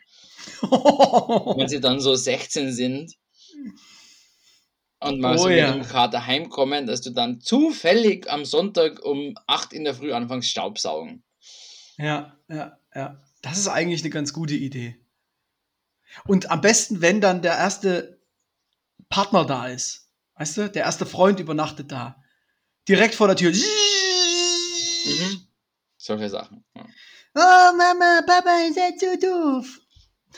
[0.62, 3.13] Wenn sie dann so 16 sind
[5.00, 5.74] und mal Oh so ja.
[5.74, 10.12] mit dem Kater heimkommen, dass du dann zufällig am Sonntag um 8 in der Früh
[10.13, 11.24] anfängst Staubsaugen.
[11.98, 13.22] ja, ja, ja.
[13.41, 14.98] Das ist eigentlich eine ganz gute Idee.
[16.26, 18.19] Und am besten, wenn dann der erste
[19.08, 20.10] Partner da ist.
[20.36, 22.22] Weißt du, der erste Freund übernachtet da.
[22.88, 23.52] Direkt vor der Tür.
[23.52, 25.48] Mhm.
[25.98, 26.63] Solche Sachen.
[26.76, 26.86] Ja.
[27.36, 29.80] Oh, Mama, Papa, ihr seid so doof.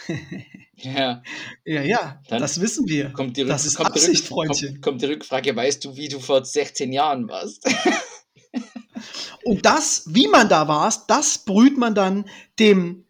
[0.81, 1.21] ja.
[1.65, 3.11] Ja, ja, Dann das wissen wir.
[3.13, 4.69] Kommt die, das ist kommt, die Absicht, Rück- Freundchen.
[4.73, 7.67] kommt, kommt die Rückfrage, weißt du, wie du vor 16 Jahren warst?
[9.43, 12.25] Und das, wie man da war, das brüht man dann
[12.59, 13.05] dem,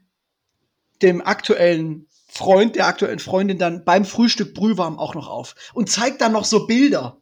[1.02, 5.56] dem aktuellen Freund, der aktuellen Freundin dann beim Frühstück brühwarm auch noch auf.
[5.74, 7.18] Und zeigt dann noch so Bilder.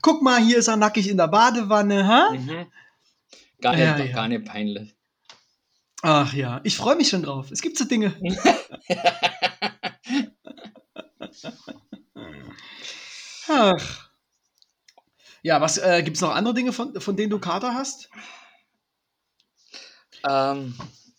[0.00, 2.30] Guck mal, hier ist er nackig in der Badewanne, ha?
[2.30, 2.66] mhm.
[3.60, 4.12] Gar nicht, Ja, ja.
[4.12, 4.94] gar nicht peinlich.
[6.02, 7.50] Ach ja, ich freue mich schon drauf.
[7.50, 8.14] Es gibt so Dinge.
[13.48, 14.10] Ach.
[15.42, 18.08] Ja, was äh, gibt's noch andere Dinge, von, von denen du Kater hast?
[20.26, 20.74] ähm,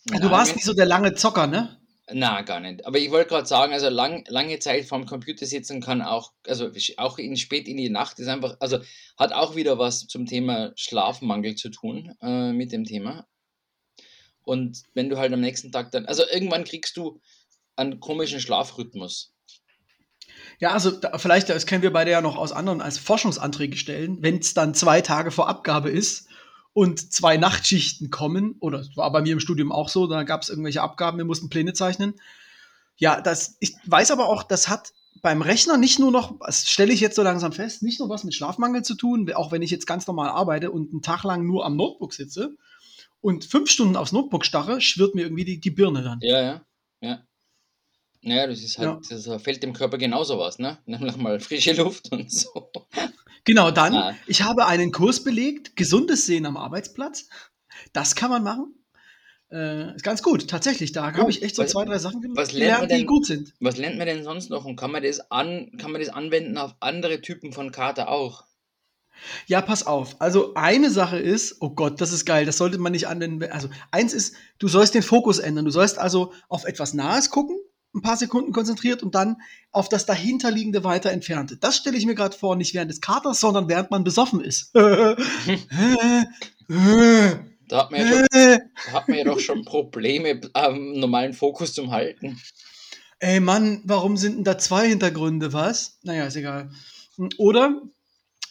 [0.06, 1.80] du nein, warst nicht so der lange Zocker, ne?
[2.12, 2.86] Na, gar nicht.
[2.86, 6.72] Aber ich wollte gerade sagen, also lang, lange Zeit vorm Computer sitzen kann auch, also
[6.98, 8.80] auch in, spät in die Nacht ist einfach, also
[9.18, 13.28] hat auch wieder was zum Thema Schlafmangel zu tun äh, mit dem Thema.
[14.44, 17.22] Und wenn du halt am nächsten Tag dann, also irgendwann kriegst du
[17.76, 19.35] einen komischen Schlafrhythmus.
[20.60, 24.18] Ja, also da, vielleicht, das kennen wir beide ja noch aus anderen als Forschungsanträge stellen,
[24.22, 26.28] wenn es dann zwei Tage vor Abgabe ist
[26.74, 30.42] und zwei Nachtschichten kommen, oder es war bei mir im Studium auch so, da gab
[30.42, 32.16] es irgendwelche Abgaben, wir mussten Pläne zeichnen.
[32.98, 36.94] Ja, das, ich weiß aber auch, das hat beim Rechner nicht nur noch, das stelle
[36.94, 39.72] ich jetzt so langsam fest, nicht nur was mit Schlafmangel zu tun, auch wenn ich
[39.72, 42.56] jetzt ganz normal arbeite und einen Tag lang nur am Notebook sitze
[43.22, 46.20] und fünf Stunden aufs Notebook starre, schwirrt mir irgendwie die, die Birne dann.
[46.22, 46.62] Ja, ja,
[47.02, 47.24] ja.
[48.26, 49.00] Naja, das ist halt, Ja.
[49.18, 50.80] das fällt dem Körper genauso was, ne?
[50.86, 52.72] Nämlich mal frische Luft und so.
[53.44, 54.16] Genau, dann, Ah.
[54.28, 57.28] ich habe einen Kurs belegt, gesundes Sehen am Arbeitsplatz.
[57.94, 58.74] Das kann man machen.
[59.52, 60.92] Äh, ist ganz gut, tatsächlich.
[60.92, 63.06] Da habe ich echt so was- zwei, drei Sachen was lernt gelernt, man die denn-
[63.08, 63.54] gut sind.
[63.60, 66.58] Was lernt man denn sonst noch und kann man das an, kann man das anwenden
[66.58, 68.44] auf andere Typen von Kater auch?
[69.46, 70.20] Ja, pass auf.
[70.20, 73.44] Also eine Sache ist, oh Gott, das ist geil, das sollte man nicht anwenden.
[73.52, 75.64] Also eins ist, du sollst den Fokus ändern.
[75.66, 77.58] Du sollst also auf etwas Nahes gucken,
[77.96, 79.38] ein paar Sekunden konzentriert und dann
[79.72, 81.58] auf das dahinterliegende weiter entfernte.
[81.58, 84.74] Das stelle ich mir gerade vor, nicht während des Katers, sondern während man besoffen ist.
[87.68, 91.90] Da hat man ja, schon, hat man ja doch schon Probleme, am normalen Fokus zum
[91.90, 92.40] Halten.
[93.20, 95.98] Ey Mann, warum sind denn da zwei Hintergründe, was?
[96.04, 96.70] Naja, ist egal.
[97.38, 97.82] Oder,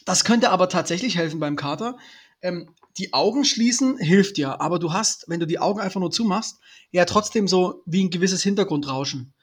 [0.05, 1.97] das könnte aber tatsächlich helfen beim Kater.
[2.41, 6.11] Ähm, die Augen schließen hilft ja, aber du hast, wenn du die Augen einfach nur
[6.11, 6.59] zumachst,
[6.91, 9.33] ja trotzdem so wie ein gewisses Hintergrundrauschen.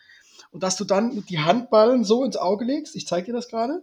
[0.53, 3.83] Und dass du dann die Handballen so ins Auge legst, ich zeige dir das gerade,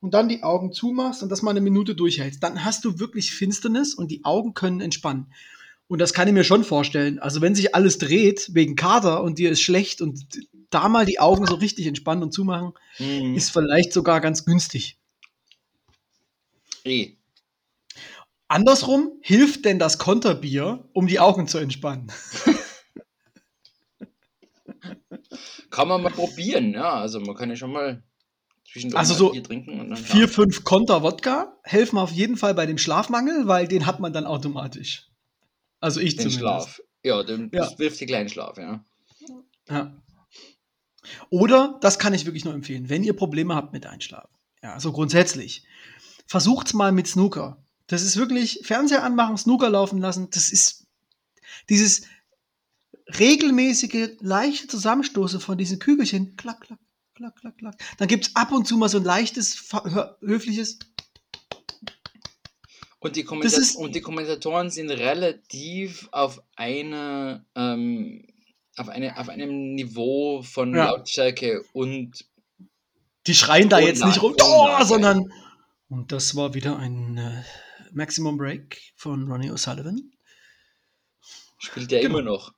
[0.00, 3.32] und dann die Augen zumachst und das mal eine Minute durchhältst, dann hast du wirklich
[3.34, 5.32] Finsternis und die Augen können entspannen.
[5.88, 7.18] Und das kann ich mir schon vorstellen.
[7.18, 10.24] Also wenn sich alles dreht wegen Kater und dir ist schlecht und
[10.70, 13.34] da mal die Augen so richtig entspannen und zumachen, Hm.
[13.34, 14.98] ist vielleicht sogar ganz günstig.
[16.84, 17.16] Eh.
[18.46, 22.12] Andersrum hilft denn das Konterbier, um die Augen zu entspannen?
[25.70, 26.94] Kann man mal probieren, ja.
[26.94, 28.02] Also man kann ja schon mal
[28.70, 32.54] zwischendurch Also so Bier trinken und dann Vier, fünf Konter Wodka helfen auf jeden Fall
[32.54, 35.08] bei dem Schlafmangel, weil den hat man dann automatisch.
[35.80, 36.38] Also ich den zumindest.
[36.40, 36.82] Schlaf.
[37.02, 37.60] Ja, den, Ja.
[37.64, 38.84] das wirft die kleinen Schlaf, ja.
[39.68, 39.94] Ja.
[41.30, 44.34] Oder, das kann ich wirklich nur empfehlen, wenn ihr Probleme habt mit Einschlafen.
[44.62, 45.64] Ja, also grundsätzlich.
[46.26, 47.62] Versucht's mal mit Snooker.
[47.86, 50.28] Das ist wirklich Fernseher anmachen, Snooker laufen lassen.
[50.30, 50.86] Das ist
[51.70, 52.02] dieses
[53.18, 56.36] regelmäßige, leichte Zusammenstoßen von diesen Kügelchen.
[56.36, 56.78] Klack, klack,
[57.14, 57.74] klack, klack, klack.
[57.98, 59.70] Dann gibt's ab und zu mal so ein leichtes,
[60.20, 60.78] höfliches.
[63.00, 68.26] Und die, ist- und die Kommentatoren sind relativ auf eine, ähm,
[68.76, 70.86] auf eine, auf einem Niveau von Ja.
[70.90, 72.24] Lautstärke und
[73.26, 75.32] Die schreien da jetzt nicht rum, oh, sondern.
[75.88, 77.42] Und das war wieder ein äh,
[77.92, 80.00] Maximum Break von Ronnie O'Sullivan.
[81.58, 82.18] spielt ja Genau.
[82.18, 82.52] immer noch.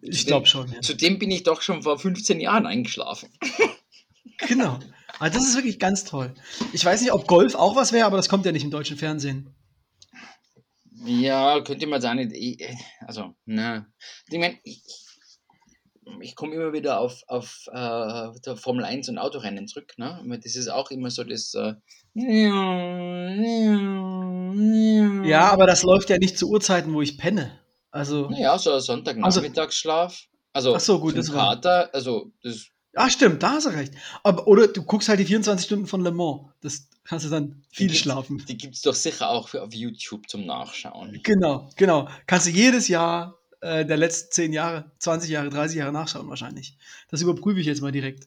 [0.00, 0.70] Ich glaube schon.
[0.72, 0.80] Ja.
[0.80, 3.28] Zudem bin ich doch schon vor 15 Jahren eingeschlafen.
[4.48, 4.78] Genau.
[5.20, 6.34] Also das ist wirklich ganz toll.
[6.72, 8.96] Ich weiß nicht, ob Golf auch was wäre, aber das kommt ja nicht im deutschen
[8.96, 9.54] Fernsehen.
[11.04, 12.58] Ja, könnte man sagen, ich-
[13.06, 13.86] also, na.
[14.30, 14.82] Ich meine, ich,
[16.22, 20.20] ich komme immer wieder auf, auf äh, Formel 1 und Autorennen zurück, ne?
[20.42, 21.54] Das ist auch immer so das.
[21.54, 21.74] Äh,
[25.24, 27.58] Ja, aber das läuft ja nicht zu Uhrzeiten, wo ich penne.
[27.92, 30.26] Also, Naja, so Sonntagnachmittagsschlaf.
[30.52, 33.70] Also, Ach so, gut, das den war- Kater, also, das ah, stimmt, da hast du
[33.70, 33.94] recht.
[34.22, 36.42] Aber, oder du guckst halt die 24 Stunden von Le Mans.
[36.60, 38.44] Das kannst du dann viel gibt's- schlafen.
[38.48, 41.20] Die gibt es doch sicher auch für, auf YouTube zum Nachschauen.
[41.22, 42.08] Genau, genau.
[42.26, 46.76] Kannst du jedes Jahr äh, der letzten 10 Jahre, 20 Jahre, 30 Jahre nachschauen wahrscheinlich.
[47.08, 48.26] Das überprüfe ich jetzt mal direkt.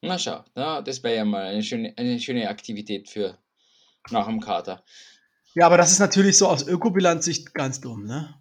[0.00, 3.38] Na schau, ja, das wäre ja mal eine schöne, eine schöne Aktivität für
[4.10, 4.82] nach dem Kater.
[5.54, 8.34] Ja, aber das ist natürlich so aus Ökobilanzsicht ganz dumm, ne?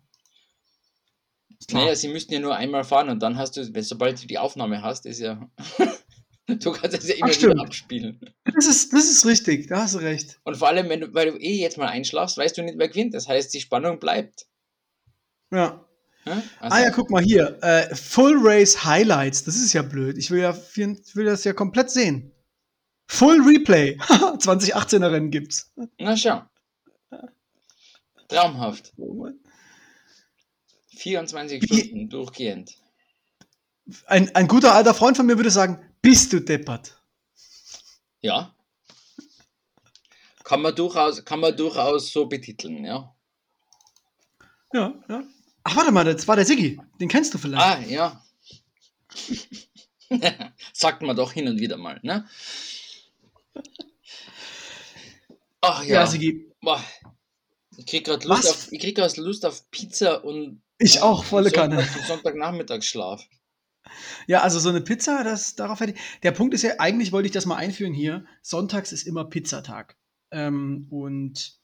[1.68, 1.84] Klar.
[1.84, 4.38] Naja, sie müssten ja nur einmal fahren und dann hast du, wenn- sobald du die
[4.40, 5.48] Aufnahme hast, ist ja.
[6.48, 7.54] du kannst es ja immer stimmt.
[7.54, 8.20] wieder abspielen.
[8.46, 10.40] Das ist, das ist richtig, da hast du recht.
[10.44, 12.90] Und vor allem, wenn du, weil du eh jetzt mal einschlafst, weißt du nicht, wer
[12.90, 13.14] gewinnt.
[13.14, 14.48] Das heißt, die Spannung bleibt.
[15.52, 15.86] Ja.
[16.26, 17.58] Also, Ah ja, guck mal hier.
[17.64, 19.44] Äh, Full Race Highlights.
[19.44, 20.18] Das ist ja blöd.
[20.18, 22.32] Ich will ja will das ja komplett sehen.
[23.08, 23.98] Full Replay.
[24.00, 25.74] 2018er Rennen gibt's.
[26.00, 26.44] Na schau.
[28.28, 28.94] Traumhaft.
[31.02, 32.78] 24 Wie- Stunden durchgehend.
[34.06, 37.02] Ein, ein guter alter Freund von mir würde sagen, bist du deppert.
[38.22, 38.56] Ja.
[40.44, 43.14] Kann man durchaus, kann man durchaus so betiteln, ja.
[44.74, 45.24] Ja, ja.
[45.64, 46.80] Ach, warte mal, das war der Siggi.
[47.00, 47.64] Den kennst du vielleicht.
[47.64, 48.24] Ah, ja.
[50.74, 52.28] Sagt man doch hin und wieder mal, ne?
[55.62, 56.02] Ach ja.
[56.02, 56.52] ja, Siggi.
[56.62, 56.84] Boah.
[57.78, 61.50] Ich krieg gerade Lust, auf, ich krieg grad Lust auf Pizza und Ich auch, volle
[61.50, 61.88] Sonntag, Kanne.
[62.08, 63.26] Sonntagnachmittagsschlaf.
[64.28, 66.00] Ja, also so eine Pizza, das darauf hätte ich.
[66.24, 68.26] Der Punkt ist ja, eigentlich wollte ich das mal einführen hier.
[68.42, 69.98] Sonntags ist immer Pizzatag.
[70.32, 71.60] Ähm, und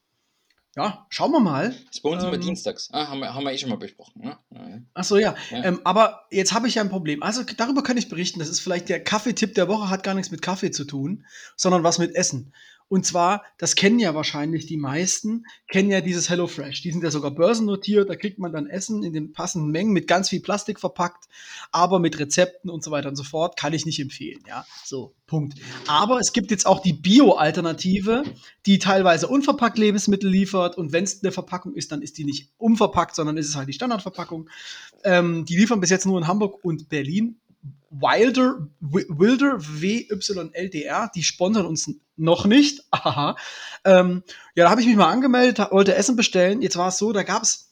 [0.76, 1.70] ja, schauen wir mal.
[1.70, 2.42] Das ist bei uns immer Ähm.
[2.42, 2.90] dienstags.
[2.92, 4.22] Ah, haben, wir, haben wir eh schon mal besprochen.
[4.24, 4.38] Ne?
[4.52, 4.80] Ja.
[4.94, 5.36] Ach so, ja.
[5.52, 5.64] Ja.
[5.64, 7.24] Ähm, aber jetzt habe ich ja ein Problem.
[7.24, 8.40] Also darüber kann ich berichten.
[8.40, 11.84] Das ist vielleicht der Kaffeetipp der Woche, hat gar nichts mit Kaffee zu tun, sondern
[11.84, 12.54] was mit Essen.
[12.90, 16.82] Und zwar, das kennen ja wahrscheinlich die meisten, kennen ja dieses HelloFresh.
[16.82, 20.08] Die sind ja sogar börsennotiert, da kriegt man dann Essen in den passenden Mengen mit
[20.08, 21.26] ganz viel Plastik verpackt,
[21.72, 24.66] aber mit Rezepten und so weiter und so fort, kann ich nicht empfehlen, ja.
[24.86, 25.56] So, Punkt.
[25.88, 28.24] Aber es gibt jetzt auch die Bio-Alternative,
[28.66, 32.52] die teilweise unverpackt Lebensmittel liefert und wenn es eine Verpackung ist, dann ist die nicht
[32.58, 34.50] umverpackt, sondern ist es halt die Standardverpackung.
[35.04, 37.38] Ähm, die liefern bis jetzt nur in Hamburg und Berlin.
[37.90, 42.84] Wilder, Wi- Wilder, W-Y-L-D-R, die sponsern uns noch nicht.
[42.92, 43.36] Aha.
[43.86, 44.24] Ähm,
[44.56, 46.62] ja, da habe ich mich mal angemeldet, wollte Essen bestellen.
[46.62, 47.72] Jetzt war es so, da gab es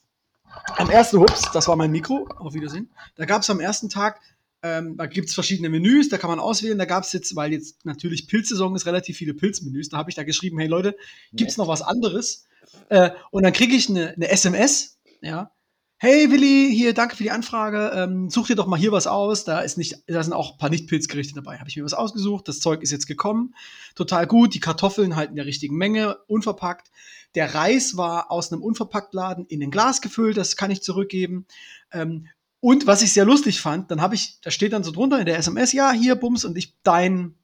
[0.78, 2.90] am ersten, ups, das war mein Mikro, auf Wiedersehen.
[3.16, 4.22] Da gab es am ersten Tag,
[4.64, 6.78] ähm, da gibt es verschiedene Menüs, da kann man auswählen.
[6.78, 9.90] Da gab es jetzt, weil jetzt natürlich Pilzsaison ist, relativ viele Pilzmenüs.
[9.90, 10.96] Da habe ich da geschrieben, hey Leute,
[11.34, 12.46] gibt es noch was anderes?
[12.90, 15.52] Äh, und dann kriege ich eine, eine SMS, ja.
[15.98, 17.92] Hey Willi, hier, danke für die Anfrage.
[17.96, 19.46] Ähm, such dir doch mal hier was aus.
[19.46, 21.58] Da ist nicht, da sind auch ein paar Nicht-Pilzgerichte dabei.
[21.58, 22.50] Habe ich mir was ausgesucht.
[22.50, 23.56] Das Zeug ist jetzt gekommen.
[23.96, 24.54] Total gut.
[24.54, 26.92] Die Kartoffeln halt in der richtigen Menge, unverpackt.
[27.36, 30.36] Der Reis war aus einem Unverpacktladen in ein Glas gefüllt.
[30.36, 31.46] Das kann ich zurückgeben.
[31.94, 32.28] Ähm,
[32.60, 35.26] und was ich sehr lustig fand, dann habe ich, da steht dann so drunter in
[35.26, 37.36] der SMS, ja, hier, Bums, und ich, dein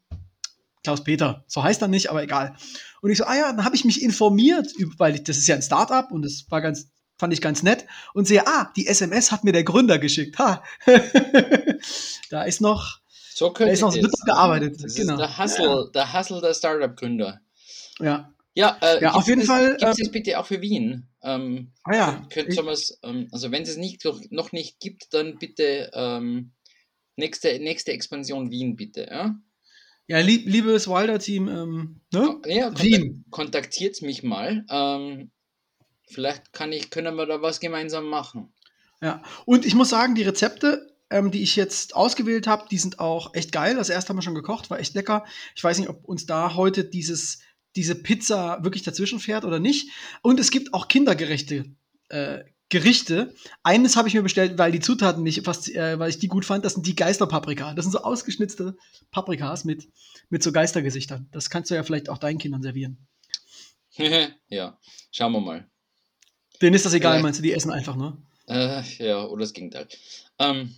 [0.83, 2.55] Klaus-Peter, so heißt er nicht, aber egal.
[3.01, 5.55] Und ich so, ah ja, dann habe ich mich informiert, weil ich, das ist ja
[5.55, 6.89] ein Startup und das war ganz,
[7.21, 10.37] fand ich ganz nett und sehe, ah, die SMS hat mir der Gründer geschickt.
[10.39, 10.63] Ha.
[12.29, 12.99] da ist noch,
[13.33, 15.13] So könnte ist noch- noch gearbeitet, Das genau.
[15.13, 17.39] ist der Hustle, der Hustle der Startup-Gründer.
[17.99, 20.61] ja, Ja, äh, Ja, auf jeden das, Fall, Gibt es ähm, das bitte auch für
[20.61, 21.07] Wien?
[21.23, 22.55] Ähm, ah ja, könnt ich-
[23.03, 26.51] ähm, also wenn es es nicht, noch- nicht gibt, dann bitte ähm,
[27.15, 29.07] nächste, nächste Expansion Wien, bitte.
[29.09, 29.35] Ja,
[30.07, 32.35] ja lieb, liebes Wilder-Team, ähm, ne?
[32.47, 33.23] ja Wien.
[33.29, 34.65] kontaktiert mich mal.
[36.07, 38.53] Vielleicht kann ich, können wir da was gemeinsam machen.
[39.01, 42.99] Ja, und ich muss sagen, die Rezepte, ähm, die ich jetzt ausgewählt habe, die sind
[42.99, 43.75] auch echt geil.
[43.75, 45.25] Das erste haben wir schon gekocht, war echt lecker.
[45.55, 47.39] Ich weiß nicht, ob uns da heute dieses,
[47.75, 49.89] diese Pizza wirklich dazwischen fährt oder nicht.
[50.21, 51.65] Und es gibt auch kindergerechte
[52.09, 53.35] äh, Gerichte.
[53.63, 56.45] Eines habe ich mir bestellt, weil die Zutaten nicht fast, äh, weil ich die gut
[56.45, 56.63] fand.
[56.63, 57.73] Das sind die Geisterpaprika.
[57.73, 58.77] Das sind so ausgeschnitzte
[59.11, 59.89] Paprikas mit,
[60.29, 61.27] mit so Geistergesichtern.
[61.31, 63.07] Das kannst du ja vielleicht auch deinen Kindern servieren.
[64.47, 64.79] ja,
[65.11, 65.70] schauen wir mal.
[66.61, 67.23] Denen ist das egal, Vielleicht.
[67.23, 67.43] meinst du?
[67.43, 68.17] Die essen einfach, ne?
[68.47, 69.87] Äh, ja, oder das Gegenteil.
[70.39, 70.75] Ähm,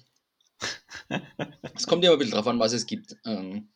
[1.76, 3.15] es kommt ja immer ein bisschen drauf an, was es gibt.
[3.26, 3.69] Ähm,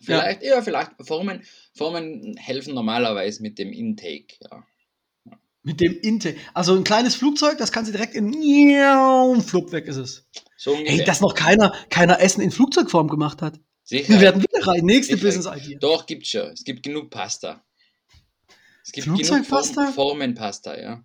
[0.00, 0.62] vielleicht, ja.
[0.62, 1.42] vielleicht Formen,
[1.74, 4.36] Formen helfen normalerweise mit dem Intake.
[4.40, 4.66] Ja.
[5.62, 6.38] Mit dem Intake.
[6.54, 8.32] Also ein kleines Flugzeug, das kannst du direkt in
[9.42, 10.28] Flug weg ist es.
[10.56, 10.98] So ungefähr.
[10.98, 13.58] Hey, dass noch keiner, keiner Essen in Flugzeugform gemacht hat.
[13.82, 14.08] Sicher.
[14.08, 14.84] Wir werden wieder rein.
[14.84, 15.16] Nächste.
[15.16, 15.78] Business-Idee.
[15.80, 16.50] Doch, gibt's schon.
[16.50, 17.64] Es gibt genug Pasta.
[18.84, 19.82] Es gibt Flugzeugpasta?
[19.82, 21.04] genug Form, Formenpasta, ja.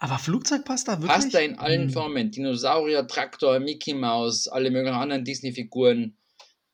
[0.00, 1.10] Aber Flugzeugpasta, wirklich?
[1.10, 1.90] Pasta in allen Hm.
[1.90, 2.30] Formen.
[2.30, 6.16] Dinosaurier, Traktor, Mickey Mouse, alle möglichen anderen Disney-Figuren,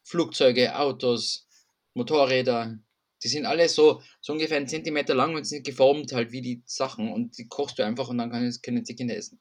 [0.04, 1.48] Flugzeuge, Autos,
[1.94, 2.78] Motorräder.
[3.24, 6.62] Die sind alle so, so ungefähr einen Zentimeter lang und sind geformt halt wie die
[6.66, 9.40] Sachen und die kochst du einfach und dann kann können die Kinder essen.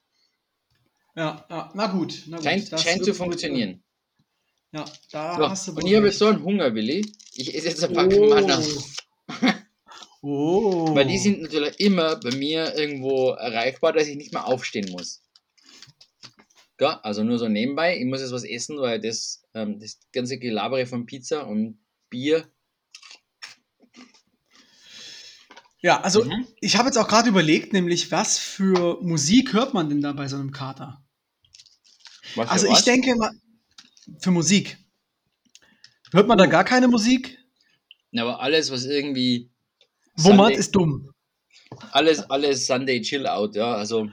[1.15, 2.23] Ja, ja, na gut.
[2.25, 2.45] Na gut.
[2.45, 3.83] Scheint, scheint zu funktionieren.
[4.71, 7.05] Ja, da So, hast du und ich habe so einen Hunger, Willi.
[7.35, 8.59] Ich esse jetzt ein Packen Manna.
[10.27, 10.95] Oh.
[10.95, 15.21] Weil die sind natürlich immer bei mir irgendwo erreichbar, dass ich nicht mehr aufstehen muss.
[16.79, 17.99] Ja, also nur so nebenbei.
[17.99, 21.77] Ich muss jetzt was essen, weil das, ähm, das ganze Gelabere von Pizza und
[22.09, 22.51] Bier.
[25.81, 26.47] Ja, also Mhm.
[26.59, 30.27] ich habe jetzt auch gerade überlegt, nämlich was für Musik hört man denn da bei
[30.27, 31.05] so einem Kater?
[32.35, 32.79] Was Also was?
[32.79, 33.29] ich denke mal,
[34.17, 34.79] für Musik.
[36.11, 37.37] Hört man da gar keine Musik?
[38.09, 39.51] Ja, aber alles, was irgendwie.
[40.17, 41.11] Wummert Sunday- ist dumm.
[41.91, 43.73] Alles, alles Sunday Chill Out, ja.
[43.75, 44.09] Also,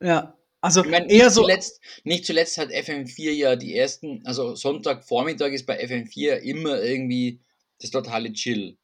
[0.00, 1.42] Ja, also ich meine, eher nicht, so.
[1.42, 7.40] zuletzt, nicht zuletzt hat FM4 ja die ersten, also Sonntagvormittag ist bei FM4 immer irgendwie
[7.80, 8.76] das totale Chill.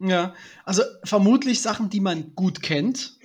[0.00, 0.34] Ja,
[0.64, 3.18] also vermutlich Sachen, die man gut kennt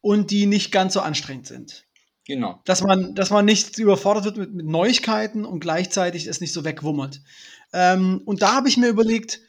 [0.00, 1.84] und die nicht ganz so anstrengend sind.
[2.26, 2.60] Genau.
[2.64, 6.64] Dass man, dass man nicht überfordert wird mit, mit Neuigkeiten und gleichzeitig es nicht so
[6.64, 7.22] wegwummert.
[7.72, 9.40] Ähm, und da habe ich mir überlegt,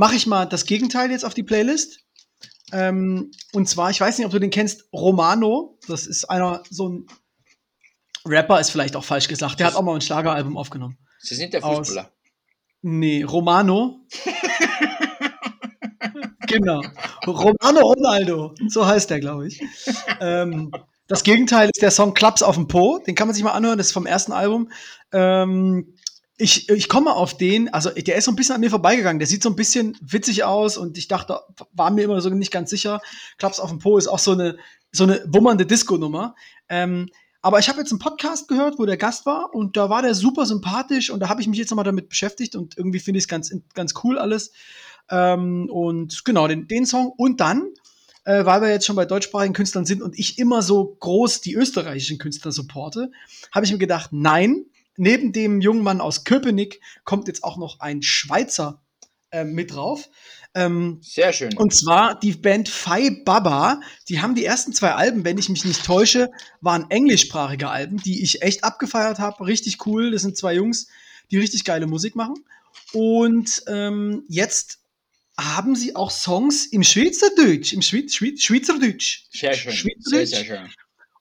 [0.00, 2.00] mache ich mal das Gegenteil jetzt auf die Playlist.
[2.72, 5.78] Ähm, und zwar, ich weiß nicht, ob du den kennst, Romano.
[5.88, 7.06] Das ist einer, so ein
[8.24, 9.60] Rapper, ist vielleicht auch falsch gesagt.
[9.60, 10.96] Der hat auch mal ein Schlageralbum aufgenommen.
[11.18, 12.10] Sie sind der Aus- Fußballer.
[12.80, 14.06] Nee, Romano.
[16.48, 16.80] genau.
[17.26, 18.54] Romano Ronaldo.
[18.68, 19.60] So heißt der, glaube ich.
[20.20, 20.72] ähm,
[21.08, 23.00] das Gegenteil ist der Song Klaps auf dem Po.
[23.06, 23.76] Den kann man sich mal anhören.
[23.76, 24.70] Das ist vom ersten Album.
[25.12, 25.94] Ähm,
[26.40, 29.18] ich, ich komme auf den, also der ist so ein bisschen an mir vorbeigegangen.
[29.18, 31.40] Der sieht so ein bisschen witzig aus und ich dachte,
[31.72, 33.00] war mir immer so nicht ganz sicher.
[33.36, 34.56] Klaps auf dem Po ist auch so eine,
[34.90, 36.34] so eine wummernde Disco-Nummer.
[36.68, 37.10] Ähm,
[37.42, 40.14] aber ich habe jetzt einen Podcast gehört, wo der Gast war und da war der
[40.14, 43.24] super sympathisch und da habe ich mich jetzt nochmal damit beschäftigt und irgendwie finde ich
[43.24, 44.52] es ganz, ganz cool alles.
[45.10, 47.12] Ähm, und genau, den, den Song.
[47.16, 47.68] Und dann,
[48.24, 51.54] äh, weil wir jetzt schon bei deutschsprachigen Künstlern sind und ich immer so groß die
[51.54, 53.10] österreichischen Künstler supporte,
[53.52, 54.66] habe ich mir gedacht, nein,
[55.00, 58.82] neben dem jungen Mann aus Köpenick kommt jetzt auch noch ein Schweizer
[59.30, 60.08] äh, mit drauf.
[60.54, 61.56] Ähm, Sehr schön.
[61.56, 63.80] und zwar die Band Fai Baba.
[64.08, 66.30] Die haben die ersten zwei Alben, wenn ich mich nicht täusche,
[66.60, 69.46] waren englischsprachige Alben, die ich echt abgefeiert habe.
[69.46, 70.10] Richtig cool.
[70.10, 70.88] Das sind zwei Jungs,
[71.30, 72.44] die richtig geile Musik machen.
[72.92, 74.80] Und ähm, jetzt
[75.38, 79.28] haben sie auch Songs im Schweizerdeutsch, im Schweiz, Schweiz, Schweizerdeutsch.
[79.30, 79.72] sehr schön.
[79.72, 80.28] Sehr, Schweizerdeutsch.
[80.28, 80.70] sehr schön.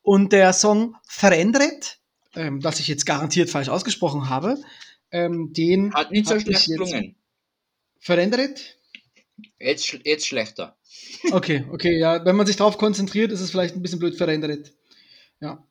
[0.02, 2.00] Und der Song Verändert,
[2.36, 4.58] ähm, das ich jetzt garantiert falsch ausgesprochen habe,
[5.12, 7.16] ähm, den Hat nicht so schlecht jetzt- gelungen.
[8.00, 8.78] Verändert?
[9.60, 10.76] Jetzt, jetzt schlechter.
[11.32, 12.24] Okay, okay, ja.
[12.26, 14.72] Wenn man sich darauf konzentriert, ist es vielleicht ein bisschen blöd verändert.
[15.40, 15.66] Ja.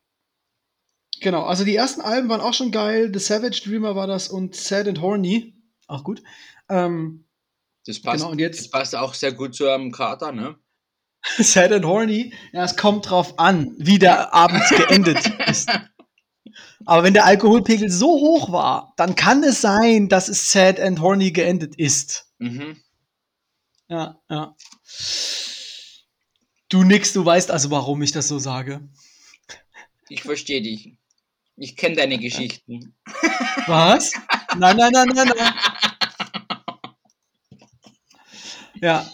[1.20, 3.10] Genau, also die ersten Alben waren auch schon geil.
[3.12, 5.54] The Savage Dreamer war das und Sad and Horny.
[5.86, 6.22] Auch gut.
[6.68, 7.24] Ähm,
[7.86, 10.56] Das passt, Genau, und jetzt- das passt auch sehr gut zu einem Kater, ne?
[11.38, 15.68] Sad and Horny, ja, es kommt drauf an, wie der Abend geendet ist.
[16.88, 21.02] Aber wenn der Alkoholpegel so hoch war, dann kann es sein, dass es Sad and
[21.02, 22.32] Horny geendet ist.
[22.38, 22.82] Mhm.
[23.88, 24.56] Ja, ja.
[26.70, 28.88] Du nix, du weißt also, warum ich das so sage.
[30.08, 30.96] Ich verstehe dich.
[31.56, 32.94] Ich kenne deine Geschichten.
[33.66, 34.10] Was?
[34.56, 35.54] Nein, nein, nein, nein, nein.
[38.80, 39.12] Ja.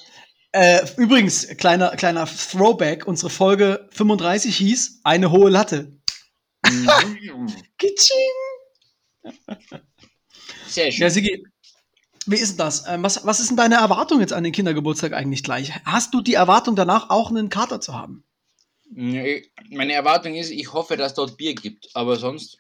[0.53, 5.99] Äh, übrigens, kleiner, kleiner Throwback, unsere Folge 35 hieß Eine hohe Latte.
[6.71, 7.47] Mhm.
[7.79, 8.17] Kitsching.
[10.67, 11.03] Sehr schön.
[11.03, 11.45] Ja, Sigi,
[12.27, 12.87] wie ist denn das?
[12.89, 15.73] Ähm, was, was ist denn deine Erwartung jetzt an den Kindergeburtstag eigentlich gleich?
[15.85, 18.25] Hast du die Erwartung danach auch einen Kater zu haben?
[18.91, 22.59] Nee, Meine Erwartung ist, ich hoffe, dass dort Bier gibt, aber sonst.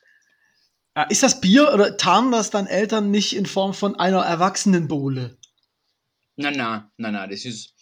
[0.96, 5.36] Ja, ist das Bier oder tarnen das dann Eltern nicht in Form von einer Erwachsenenbowle?
[6.36, 7.73] Na, na, na, na, das ist.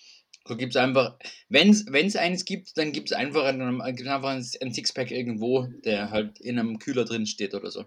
[0.44, 1.18] Da gibt es einfach.
[1.48, 6.40] Wenn es eins gibt, dann gibt es einfach, einen, einfach ein, Sixpack irgendwo, der halt
[6.40, 7.84] in einem Kühler drin steht oder so.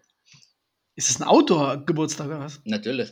[0.95, 2.61] Ist es ein Outdoor-Geburtstag oder was?
[2.63, 3.11] Natürlich.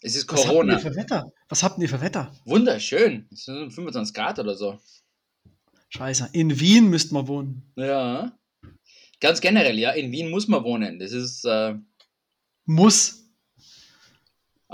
[0.00, 0.74] Es ist Was habt Corona.
[0.74, 1.32] ihr für Wetter?
[1.48, 2.32] Was habt ihr für Wetter?
[2.44, 3.26] Wunderschön.
[3.32, 4.78] Es sind 25 Grad oder so.
[5.88, 6.30] Scheiße.
[6.32, 7.72] In Wien müsst man wohnen.
[7.76, 8.38] Ja.
[9.20, 9.92] Ganz generell, ja.
[9.92, 10.98] In Wien muss man wohnen.
[10.98, 11.44] Das ist.
[11.44, 11.74] Äh,
[12.66, 13.23] Muss.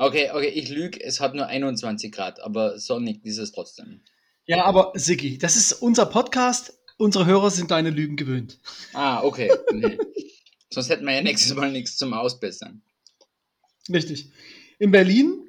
[0.00, 1.02] Okay, okay, ich lüge.
[1.02, 4.02] Es hat nur 21 Grad, aber sonnig ist es trotzdem.
[4.46, 6.76] Ja, aber Siggi, das ist unser Podcast.
[6.98, 8.58] Unsere Hörer sind deine Lügen gewöhnt.
[8.92, 9.50] Ah, okay.
[9.72, 9.98] Nee.
[10.70, 12.82] Sonst hätten wir ja nächstes Mal nichts zum Ausbessern.
[13.88, 14.30] Richtig.
[14.78, 15.48] In Berlin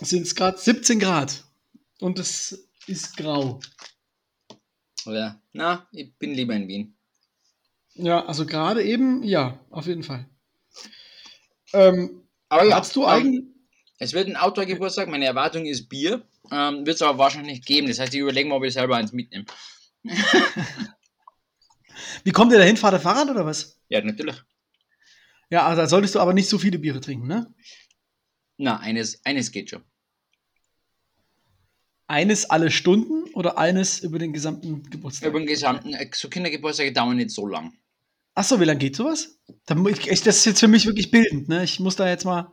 [0.00, 1.44] sind es gerade 17 Grad.
[2.00, 3.60] Und es ist grau.
[5.06, 5.40] Oder?
[5.52, 6.96] Na, ich bin lieber in Wien.
[7.94, 10.28] Ja, also gerade eben, ja, auf jeden Fall.
[11.72, 13.55] Ähm, Aber ja, hast du eigentlich.
[13.98, 15.08] Es wird ein Outdoor-Geburtstag.
[15.08, 16.26] Meine Erwartung ist Bier.
[16.50, 17.88] Ähm, wird es aber wahrscheinlich nicht geben.
[17.88, 19.46] Das heißt, ich überlege mal, ob ich selber eins mitnehme.
[22.24, 22.76] Wie kommt ihr dahin?
[22.76, 23.80] Fahrt ihr Fahrrad oder was?
[23.88, 24.36] Ja, natürlich.
[25.50, 27.52] Ja, also da solltest du aber nicht so viele Biere trinken, ne?
[28.58, 29.82] Na, eines, eines geht schon.
[32.08, 35.28] Eines alle Stunden oder eines über den gesamten Geburtstag?
[35.28, 37.76] Über den gesamten, äh, so Kindergeburtstage dauern nicht so lang.
[38.34, 39.38] Achso, wie lange geht sowas?
[39.66, 39.78] Das
[40.26, 41.64] ist jetzt für mich wirklich bildend, ne?
[41.64, 42.52] Ich muss da jetzt mal.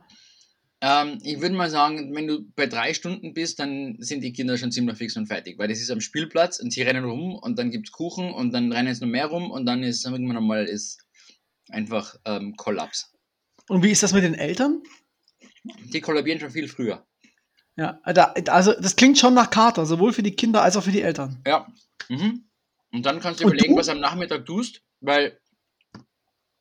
[0.86, 4.58] Ähm, ich würde mal sagen, wenn du bei drei Stunden bist, dann sind die Kinder
[4.58, 7.58] schon ziemlich fix und fertig, weil das ist am Spielplatz und sie rennen rum und
[7.58, 10.66] dann gibt's Kuchen und dann rennen es noch mehr rum und dann ist irgendwann mal
[10.66, 11.00] ist
[11.70, 13.14] einfach ähm, Kollaps.
[13.66, 14.82] Und wie ist das mit den Eltern?
[15.62, 17.06] Die kollabieren schon viel früher.
[17.76, 21.00] Ja, also das klingt schon nach Kater, sowohl für die Kinder als auch für die
[21.00, 21.40] Eltern.
[21.46, 21.66] Ja.
[22.10, 22.44] Mhm.
[22.92, 23.80] Und dann kannst du Und überlegen, du?
[23.80, 25.40] was am Nachmittag tust, weil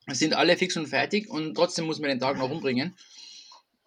[0.06, 2.96] es sind alle fix und fertig und trotzdem muss man den Tag noch umbringen.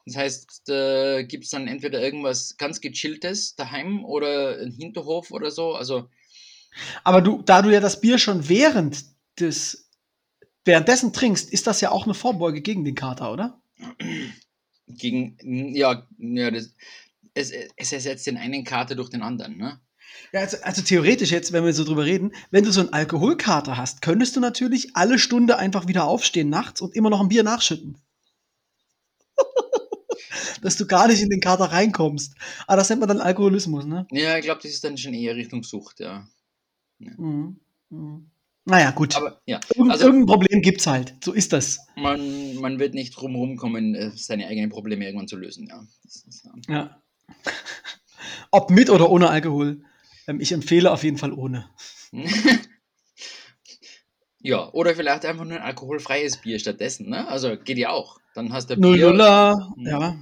[0.06, 5.50] Das heißt, äh, gibt es dann entweder irgendwas ganz Gechilltes daheim oder einen Hinterhof oder
[5.50, 5.74] so.
[5.74, 6.08] Also,
[7.02, 9.04] Aber du, da du ja das Bier schon während
[9.40, 9.90] des
[10.64, 13.60] währenddessen trinkst, ist das ja auch eine Vorbeuge gegen den Kater, oder?
[14.88, 15.36] gegen,
[15.74, 16.74] ja, ja das,
[17.34, 19.80] es, es ersetzt den einen Kater durch den anderen, ne?
[20.32, 23.76] Ja, also, also theoretisch jetzt, wenn wir so drüber reden, wenn du so einen Alkoholkater
[23.76, 27.42] hast, könntest du natürlich alle Stunde einfach wieder aufstehen nachts und immer noch ein Bier
[27.42, 27.98] nachschütten.
[30.62, 32.34] Dass du gar nicht in den Kater reinkommst.
[32.66, 34.06] Aber das nennt man dann Alkoholismus, ne?
[34.10, 36.26] Ja, ich glaube, das ist dann schon eher Richtung Sucht, ja.
[36.98, 37.60] Mhm.
[37.90, 38.30] Mhm.
[38.68, 39.14] Naja, gut.
[39.14, 41.14] Aber ja, Irgend, also irgendein Problem gibt's halt.
[41.22, 41.78] So ist das.
[41.94, 45.86] man, man wird nicht drum rumkommen, äh, seine eigenen Probleme irgendwann zu lösen, ja.
[46.52, 47.02] Ähm, Ja.
[48.50, 49.82] Ob mit oder ohne Alkohol.
[50.26, 51.70] Ähm, ich empfehle auf jeden Fall ohne.
[54.40, 57.28] ja, oder vielleicht einfach nur ein alkoholfreies Bier stattdessen, ne?
[57.28, 58.18] Also geht ja auch.
[58.34, 59.12] Dann hast du Bier.
[59.12, 59.86] Mhm.
[59.86, 60.18] ja.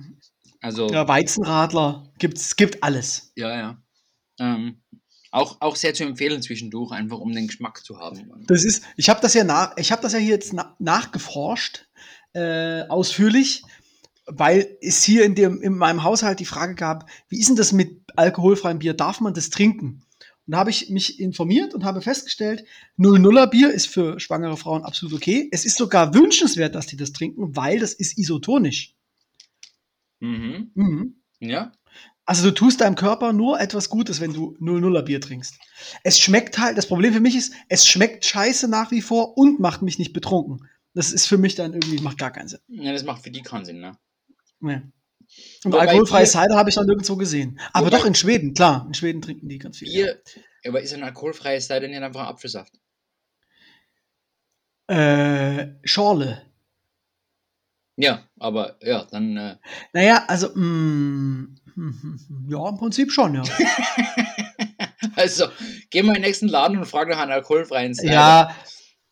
[0.64, 2.10] Also, ja, Weizenradler.
[2.18, 3.32] Gibt's, gibt alles.
[3.36, 3.82] ja, ja.
[4.40, 4.80] Ähm,
[5.30, 8.32] auch, auch sehr zu empfehlen zwischendurch, einfach um den Geschmack zu haben.
[8.46, 11.86] Das ist, ich habe das ja nach, ich habe das ja hier jetzt na, nachgeforscht,
[12.32, 13.62] äh, ausführlich,
[14.24, 17.72] weil es hier in dem, in meinem Haushalt die Frage gab, wie ist denn das
[17.72, 18.94] mit alkoholfreiem Bier?
[18.94, 20.02] Darf man das trinken?
[20.46, 22.64] Und da habe ich mich informiert und habe festgestellt,
[22.98, 25.46] 0,0er Bier ist für schwangere Frauen absolut okay.
[25.52, 28.94] Es ist sogar wünschenswert, dass die das trinken, weil das ist isotonisch.
[30.20, 30.70] Mhm.
[30.74, 31.22] Mhm.
[31.40, 31.72] Ja,
[32.26, 35.56] Also du tust deinem Körper nur etwas Gutes, wenn du 0,0er Bier trinkst.
[36.04, 39.60] Es schmeckt halt, das Problem für mich ist, es schmeckt scheiße nach wie vor und
[39.60, 40.66] macht mich nicht betrunken.
[40.94, 42.60] Das ist für mich dann irgendwie, macht gar keinen Sinn.
[42.68, 43.98] ja, das macht für die keinen Sinn, ne?
[44.60, 44.80] Nee.
[45.64, 47.58] Und Wobei alkoholfreies Bier- Cider habe ich noch nirgendwo gesehen.
[47.72, 48.84] Aber Wobei- doch in Schweden, klar.
[48.86, 49.88] In Schweden trinken die ganz viel.
[49.88, 50.22] Bier,
[50.66, 52.72] aber ist ein alkoholfreies Cider nicht einfach Apfelsaft?
[54.86, 56.42] Äh, Schorle.
[57.96, 59.36] Ja, aber ja, dann.
[59.36, 59.56] Äh,
[59.92, 63.42] Naja, also, mm, hm, hm, ja, im Prinzip schon, ja.
[65.16, 65.46] also,
[65.90, 68.12] geh mal in den nächsten Laden und frag nach einem alkoholfreien Cider.
[68.12, 68.56] ja,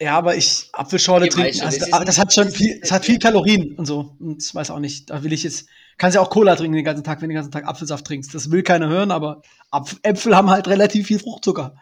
[0.00, 2.90] ja, aber ich, Apfelschorle Ich trinken, also, das das, das hat schon das viel, es
[2.90, 4.16] hat viel Kalorien und so.
[4.18, 6.84] Und ich weiß auch nicht, da will ich jetzt, kannst ja auch Cola trinken den
[6.84, 8.34] ganzen Tag, wenn du den ganzen Tag Apfelsaft trinkst.
[8.34, 11.76] Das will keiner hören, aber Apf Äpfel haben halt relativ viel Fruchtzucker.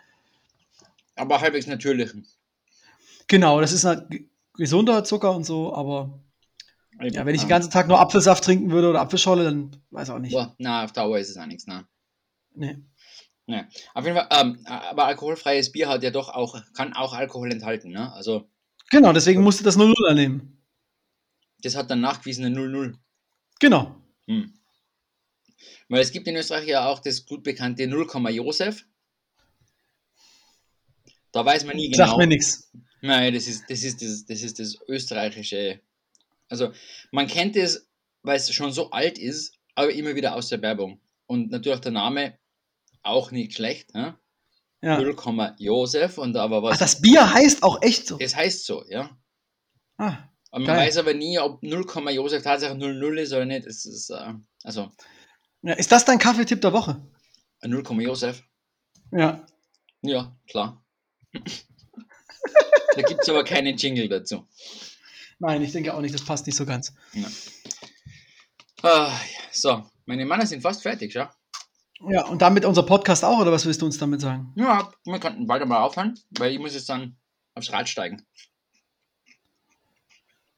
[1.16, 2.26] Aber halbwegs natürlichen.
[3.26, 4.06] Genau, das ist halt
[4.54, 6.20] gesunder Zucker und so, aber
[7.00, 10.18] ja, wenn ich den ganzen Tag nur Apfelsaft trinken würde oder Apfelschorle, dann weiß auch
[10.18, 10.32] nicht.
[10.32, 11.86] Boah, na, auf Dauer ist es auch nichts, ne?
[12.54, 12.78] Nee.
[13.46, 13.68] Ne.
[13.94, 17.90] Auf jeden Fall, ähm, aber alkoholfreies Bier hat ja doch auch, kann auch Alkohol enthalten,
[17.90, 18.12] ne?
[18.12, 18.48] Also,
[18.90, 20.62] Genau, deswegen musste das 0,0 nehmen.
[21.62, 22.96] das hat dann nachgewiesene 0-0.
[23.60, 23.94] Genau.
[24.26, 24.52] Hm.
[25.88, 28.84] Weil es gibt in Österreich ja auch das gut bekannte 0, Josef.
[31.32, 32.18] Da weiß man nie Sagt genau.
[32.18, 32.72] mir nichts.
[33.02, 35.80] Nein, das ist, das ist das, das ist das österreichische.
[36.50, 36.72] Also,
[37.12, 37.88] man kennt es,
[38.22, 41.00] weil es schon so alt ist, aber immer wieder aus der Werbung.
[41.26, 42.38] Und natürlich der Name
[43.02, 44.18] auch nicht schlecht, ne?
[44.82, 44.98] Ja.
[44.98, 45.16] 0,
[45.58, 46.74] Josef und aber was.
[46.74, 48.18] Ach, das Bier heißt auch echt so.
[48.18, 49.16] das heißt so, ja.
[49.98, 50.16] Ah,
[50.50, 50.86] Und man Geil.
[50.86, 53.66] weiß aber nie, ob 0, Josef tatsächlich 00 ist oder nicht.
[53.66, 54.32] Es ist, äh,
[54.64, 54.90] also,
[55.62, 57.00] ja, ist das dein Kaffeetipp der Woche?
[57.60, 58.42] ein 0, Josef.
[59.12, 59.46] Ja.
[60.02, 60.82] Ja, klar.
[61.32, 64.46] da gibt es aber keinen Jingle dazu.
[65.40, 66.92] Nein, ich denke auch nicht, das passt nicht so ganz.
[68.82, 69.10] Ah, ja.
[69.52, 71.28] So, meine Männer sind fast fertig, schau.
[72.08, 74.52] Ja, und damit unser Podcast auch, oder was willst du uns damit sagen?
[74.56, 77.16] Ja, wir könnten bald einmal aufhören, weil ich muss jetzt dann
[77.54, 78.22] aufs Rad steigen.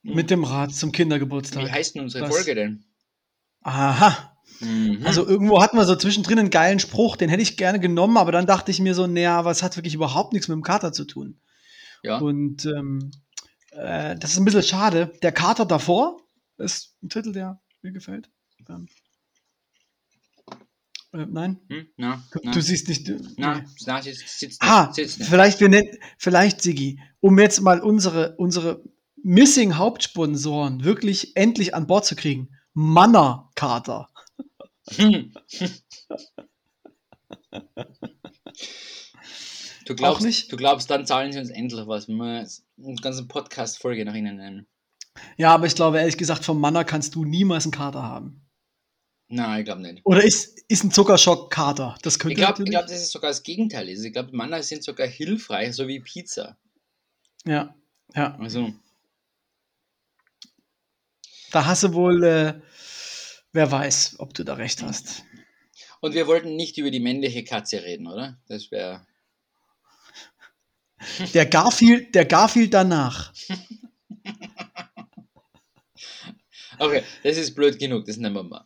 [0.03, 0.15] Mhm.
[0.15, 1.65] Mit dem Rad zum Kindergeburtstag.
[1.65, 2.85] Wie heißt denn unsere Das- Folge denn?
[3.63, 4.37] Aha.
[4.61, 5.03] Mhm.
[5.05, 8.33] Also irgendwo hatten wir so zwischendrin einen geilen Spruch, den hätte ich gerne genommen, aber
[8.33, 10.93] dann dachte ich mir so, naja, aber es hat wirklich überhaupt nichts mit dem Kater
[10.93, 11.41] zu tun.
[12.03, 12.19] ja.
[12.19, 13.11] Und ähm,
[13.73, 15.13] äh, das ist ein bisschen schade.
[15.23, 16.21] Der Kater davor
[16.59, 18.31] ist ein Titel, der mir gefällt.
[18.69, 18.89] Ähm,
[21.13, 21.89] äh, nein, Hm?
[21.97, 23.09] Na, du, du siehst nicht.
[23.09, 23.67] Du, na, nee.
[23.87, 28.83] na, sitzt, sitzt, Ah, sitzt vielleicht wir nennen, vielleicht Sigi, um jetzt mal unsere unsere
[29.23, 32.51] Missing Hauptsponsoren wirklich endlich an Bord zu kriegen.
[32.75, 34.09] Manner Kater.
[34.91, 35.33] Hm.
[39.87, 40.53] Du glaubst, nicht?
[40.53, 42.47] du glaubst, dann zahlen sie uns endlich was, wenn wir
[42.85, 44.67] eine ganze Podcast-Folge nach ihnen nennen.
[45.37, 48.43] Ja, aber ich glaube, ehrlich gesagt, vom Manner kannst du niemals einen Kater haben.
[49.29, 50.01] Nein, ich glaube nicht.
[50.05, 51.97] Oder ist, ist ein Zuckerschock Kater?
[52.03, 53.89] Das könnte Ich glaube, glaub, das ist sogar das Gegenteil.
[53.89, 54.05] ist.
[54.05, 56.57] Ich glaube, Männer sind sogar hilfreich, so wie Pizza.
[57.45, 57.75] ja,
[58.15, 58.37] ja.
[58.39, 58.73] Also,
[61.51, 62.61] Da hast du wohl, äh,
[63.53, 65.25] wer weiß, ob du da recht hast.
[66.01, 68.39] und wir wollten nicht über die männliche Katze reden, oder?
[68.49, 69.07] Das wäre.
[71.35, 73.33] Der Garfield, der Garfield danach.
[76.79, 78.65] Okay, das ist blöd genug, das nehmen wir mal.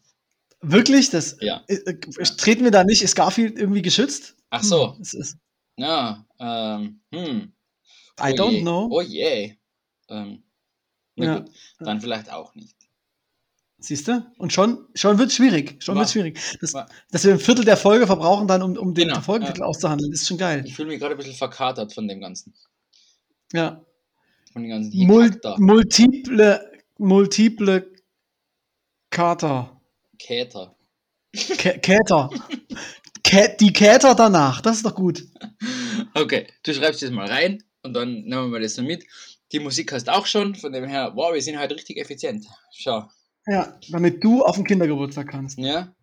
[0.63, 1.11] Wirklich?
[1.11, 1.63] Das, Ja.
[1.69, 1.97] äh, äh,
[2.37, 3.03] treten wir da nicht?
[3.03, 4.37] Ist Garfield irgendwie geschützt?
[4.51, 4.95] Ach so.
[4.95, 5.37] Hm, ist,
[5.77, 7.53] Ja, ähm, hm.
[8.19, 8.61] I Oh don't je.
[8.63, 8.89] know.
[8.91, 9.57] Oh je.
[10.09, 10.43] Ähm,
[11.17, 11.39] na Ja.
[11.41, 12.76] gut, dann vielleicht auch nicht.
[13.87, 14.27] Siehst du?
[14.37, 15.77] Und schon, schon wird es schwierig.
[15.79, 16.41] Schon wird schwierig.
[16.61, 16.73] Das,
[17.13, 20.27] dass wir ein Viertel der Folge verbrauchen dann, um, um den Genau, Folgentitel auszuhandeln, ist
[20.27, 20.65] schon geil.
[20.67, 22.53] Ich fühle mich gerade ein bisschen verkatert von dem Ganzen.
[23.53, 23.85] Ja.
[24.53, 26.69] Von den ganzen Mul multiple,
[26.99, 27.93] multiple
[29.09, 29.81] Kater.
[30.19, 30.75] Käter.
[31.33, 32.31] Kä Käter.
[33.23, 34.63] Kä die Käter danach.
[34.63, 35.23] Das ist doch gut.
[36.15, 39.05] Okay, du schreibst das mal rein und dann nehmen wir das so mit.
[39.53, 42.47] Die Musik hast auch schon, von dem her, wow, wir sind heute richtig effizient.
[42.73, 43.09] Schau.
[43.47, 45.59] Ja, damit du auf den Kindergeburtstag kannst.
[45.59, 45.95] Ja,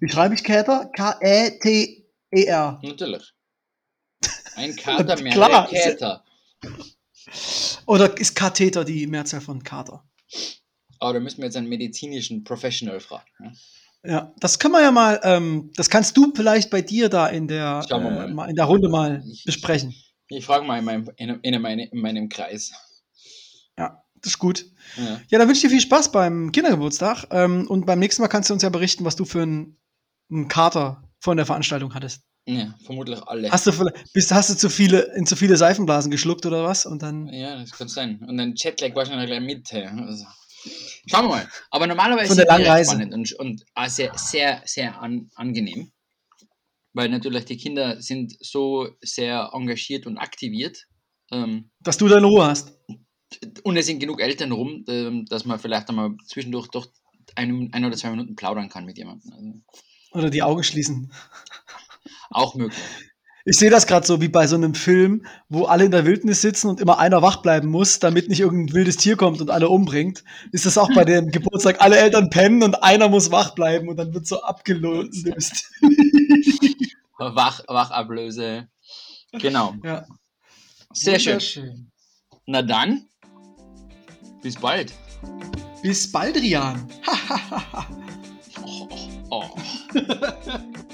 [0.00, 0.90] Wie schreibe ich Käter?
[0.92, 2.80] E K-E-T-E-R.
[2.82, 3.32] natürlich.
[4.54, 5.68] Ein Kater, mehr Klar.
[5.68, 6.24] Käter.
[7.86, 10.04] Oder ist Katheter die Mehrzahl von Kater?
[11.00, 13.26] Aber da müssen wir jetzt einen medizinischen Professional fragen.
[13.40, 13.52] Ja?
[14.04, 17.46] Ja, das können wir ja mal, ähm, das kannst du vielleicht bei dir da in
[17.48, 19.94] der, äh, in der Runde mal Ich- besprechen.
[20.28, 22.72] Ich frage mal in meinem, in, in, meinem, in meinem Kreis.
[24.22, 24.66] Das ist gut.
[24.96, 25.20] Ja.
[25.28, 27.26] Ja, dann wünsche ich dir viel Spaß beim Kindergeburtstag.
[27.30, 29.78] Ähm, und beim nächsten Mal kannst du uns ja berichten, was du für einen,
[30.30, 32.22] einen Kater von der Veranstaltung hattest.
[32.46, 33.50] ja, vermutlich alle.
[33.50, 33.72] Hast du,
[34.12, 36.86] bist, hast du zu viele, in zu viele Seifenblasen geschluckt oder was?
[36.86, 37.28] Und dann.
[37.28, 38.24] Ja, das kann sein.
[38.26, 39.72] Und ein Jetlag wahrscheinlich gleich mit.
[39.72, 40.24] Also.
[41.06, 41.48] Schauen wir mal.
[41.70, 42.90] Aber normalerweise Von der sind die langen ja Reise.
[42.92, 45.90] spannend und, und auch sehr, sehr, sehr an, angenehm.
[46.92, 50.86] Weil natürlich die Kinder sind so sehr engagiert und aktiviert.
[51.32, 52.78] Ähm, Dass du deine Ruhe hast.
[53.62, 56.86] Und es sind genug Eltern rum, ähm, dass man vielleicht einmal zwischendurch doch
[57.34, 59.32] ein, ein oder zwei Minuten plaudern kann mit jemandem.
[59.32, 61.12] Also, Oder die Augen schließen.
[62.30, 62.78] auch möglich.
[63.44, 66.42] Ich sehe das gerade so wie bei so einem Film, wo alle in der Wildnis
[66.42, 69.68] sitzen und immer einer wach bleiben muss, damit nicht irgendein wildes Tier kommt und alle
[69.68, 70.22] umbringt.
[70.52, 71.80] Ist das auch bei dem Geburtstag?
[71.80, 75.26] Alle Eltern pennen und einer muss wach bleiben und dann wird so abgelöst.
[77.18, 78.68] Wach, Wachablöse.
[79.32, 79.74] Genau.
[79.84, 80.06] ja.
[80.92, 81.90] Sehr schön.
[82.46, 83.08] Na dann,
[84.42, 84.92] bis bald.
[85.82, 86.86] Bis bald, Rian.
[88.64, 88.98] Oh, oh,
[89.30, 89.50] oh.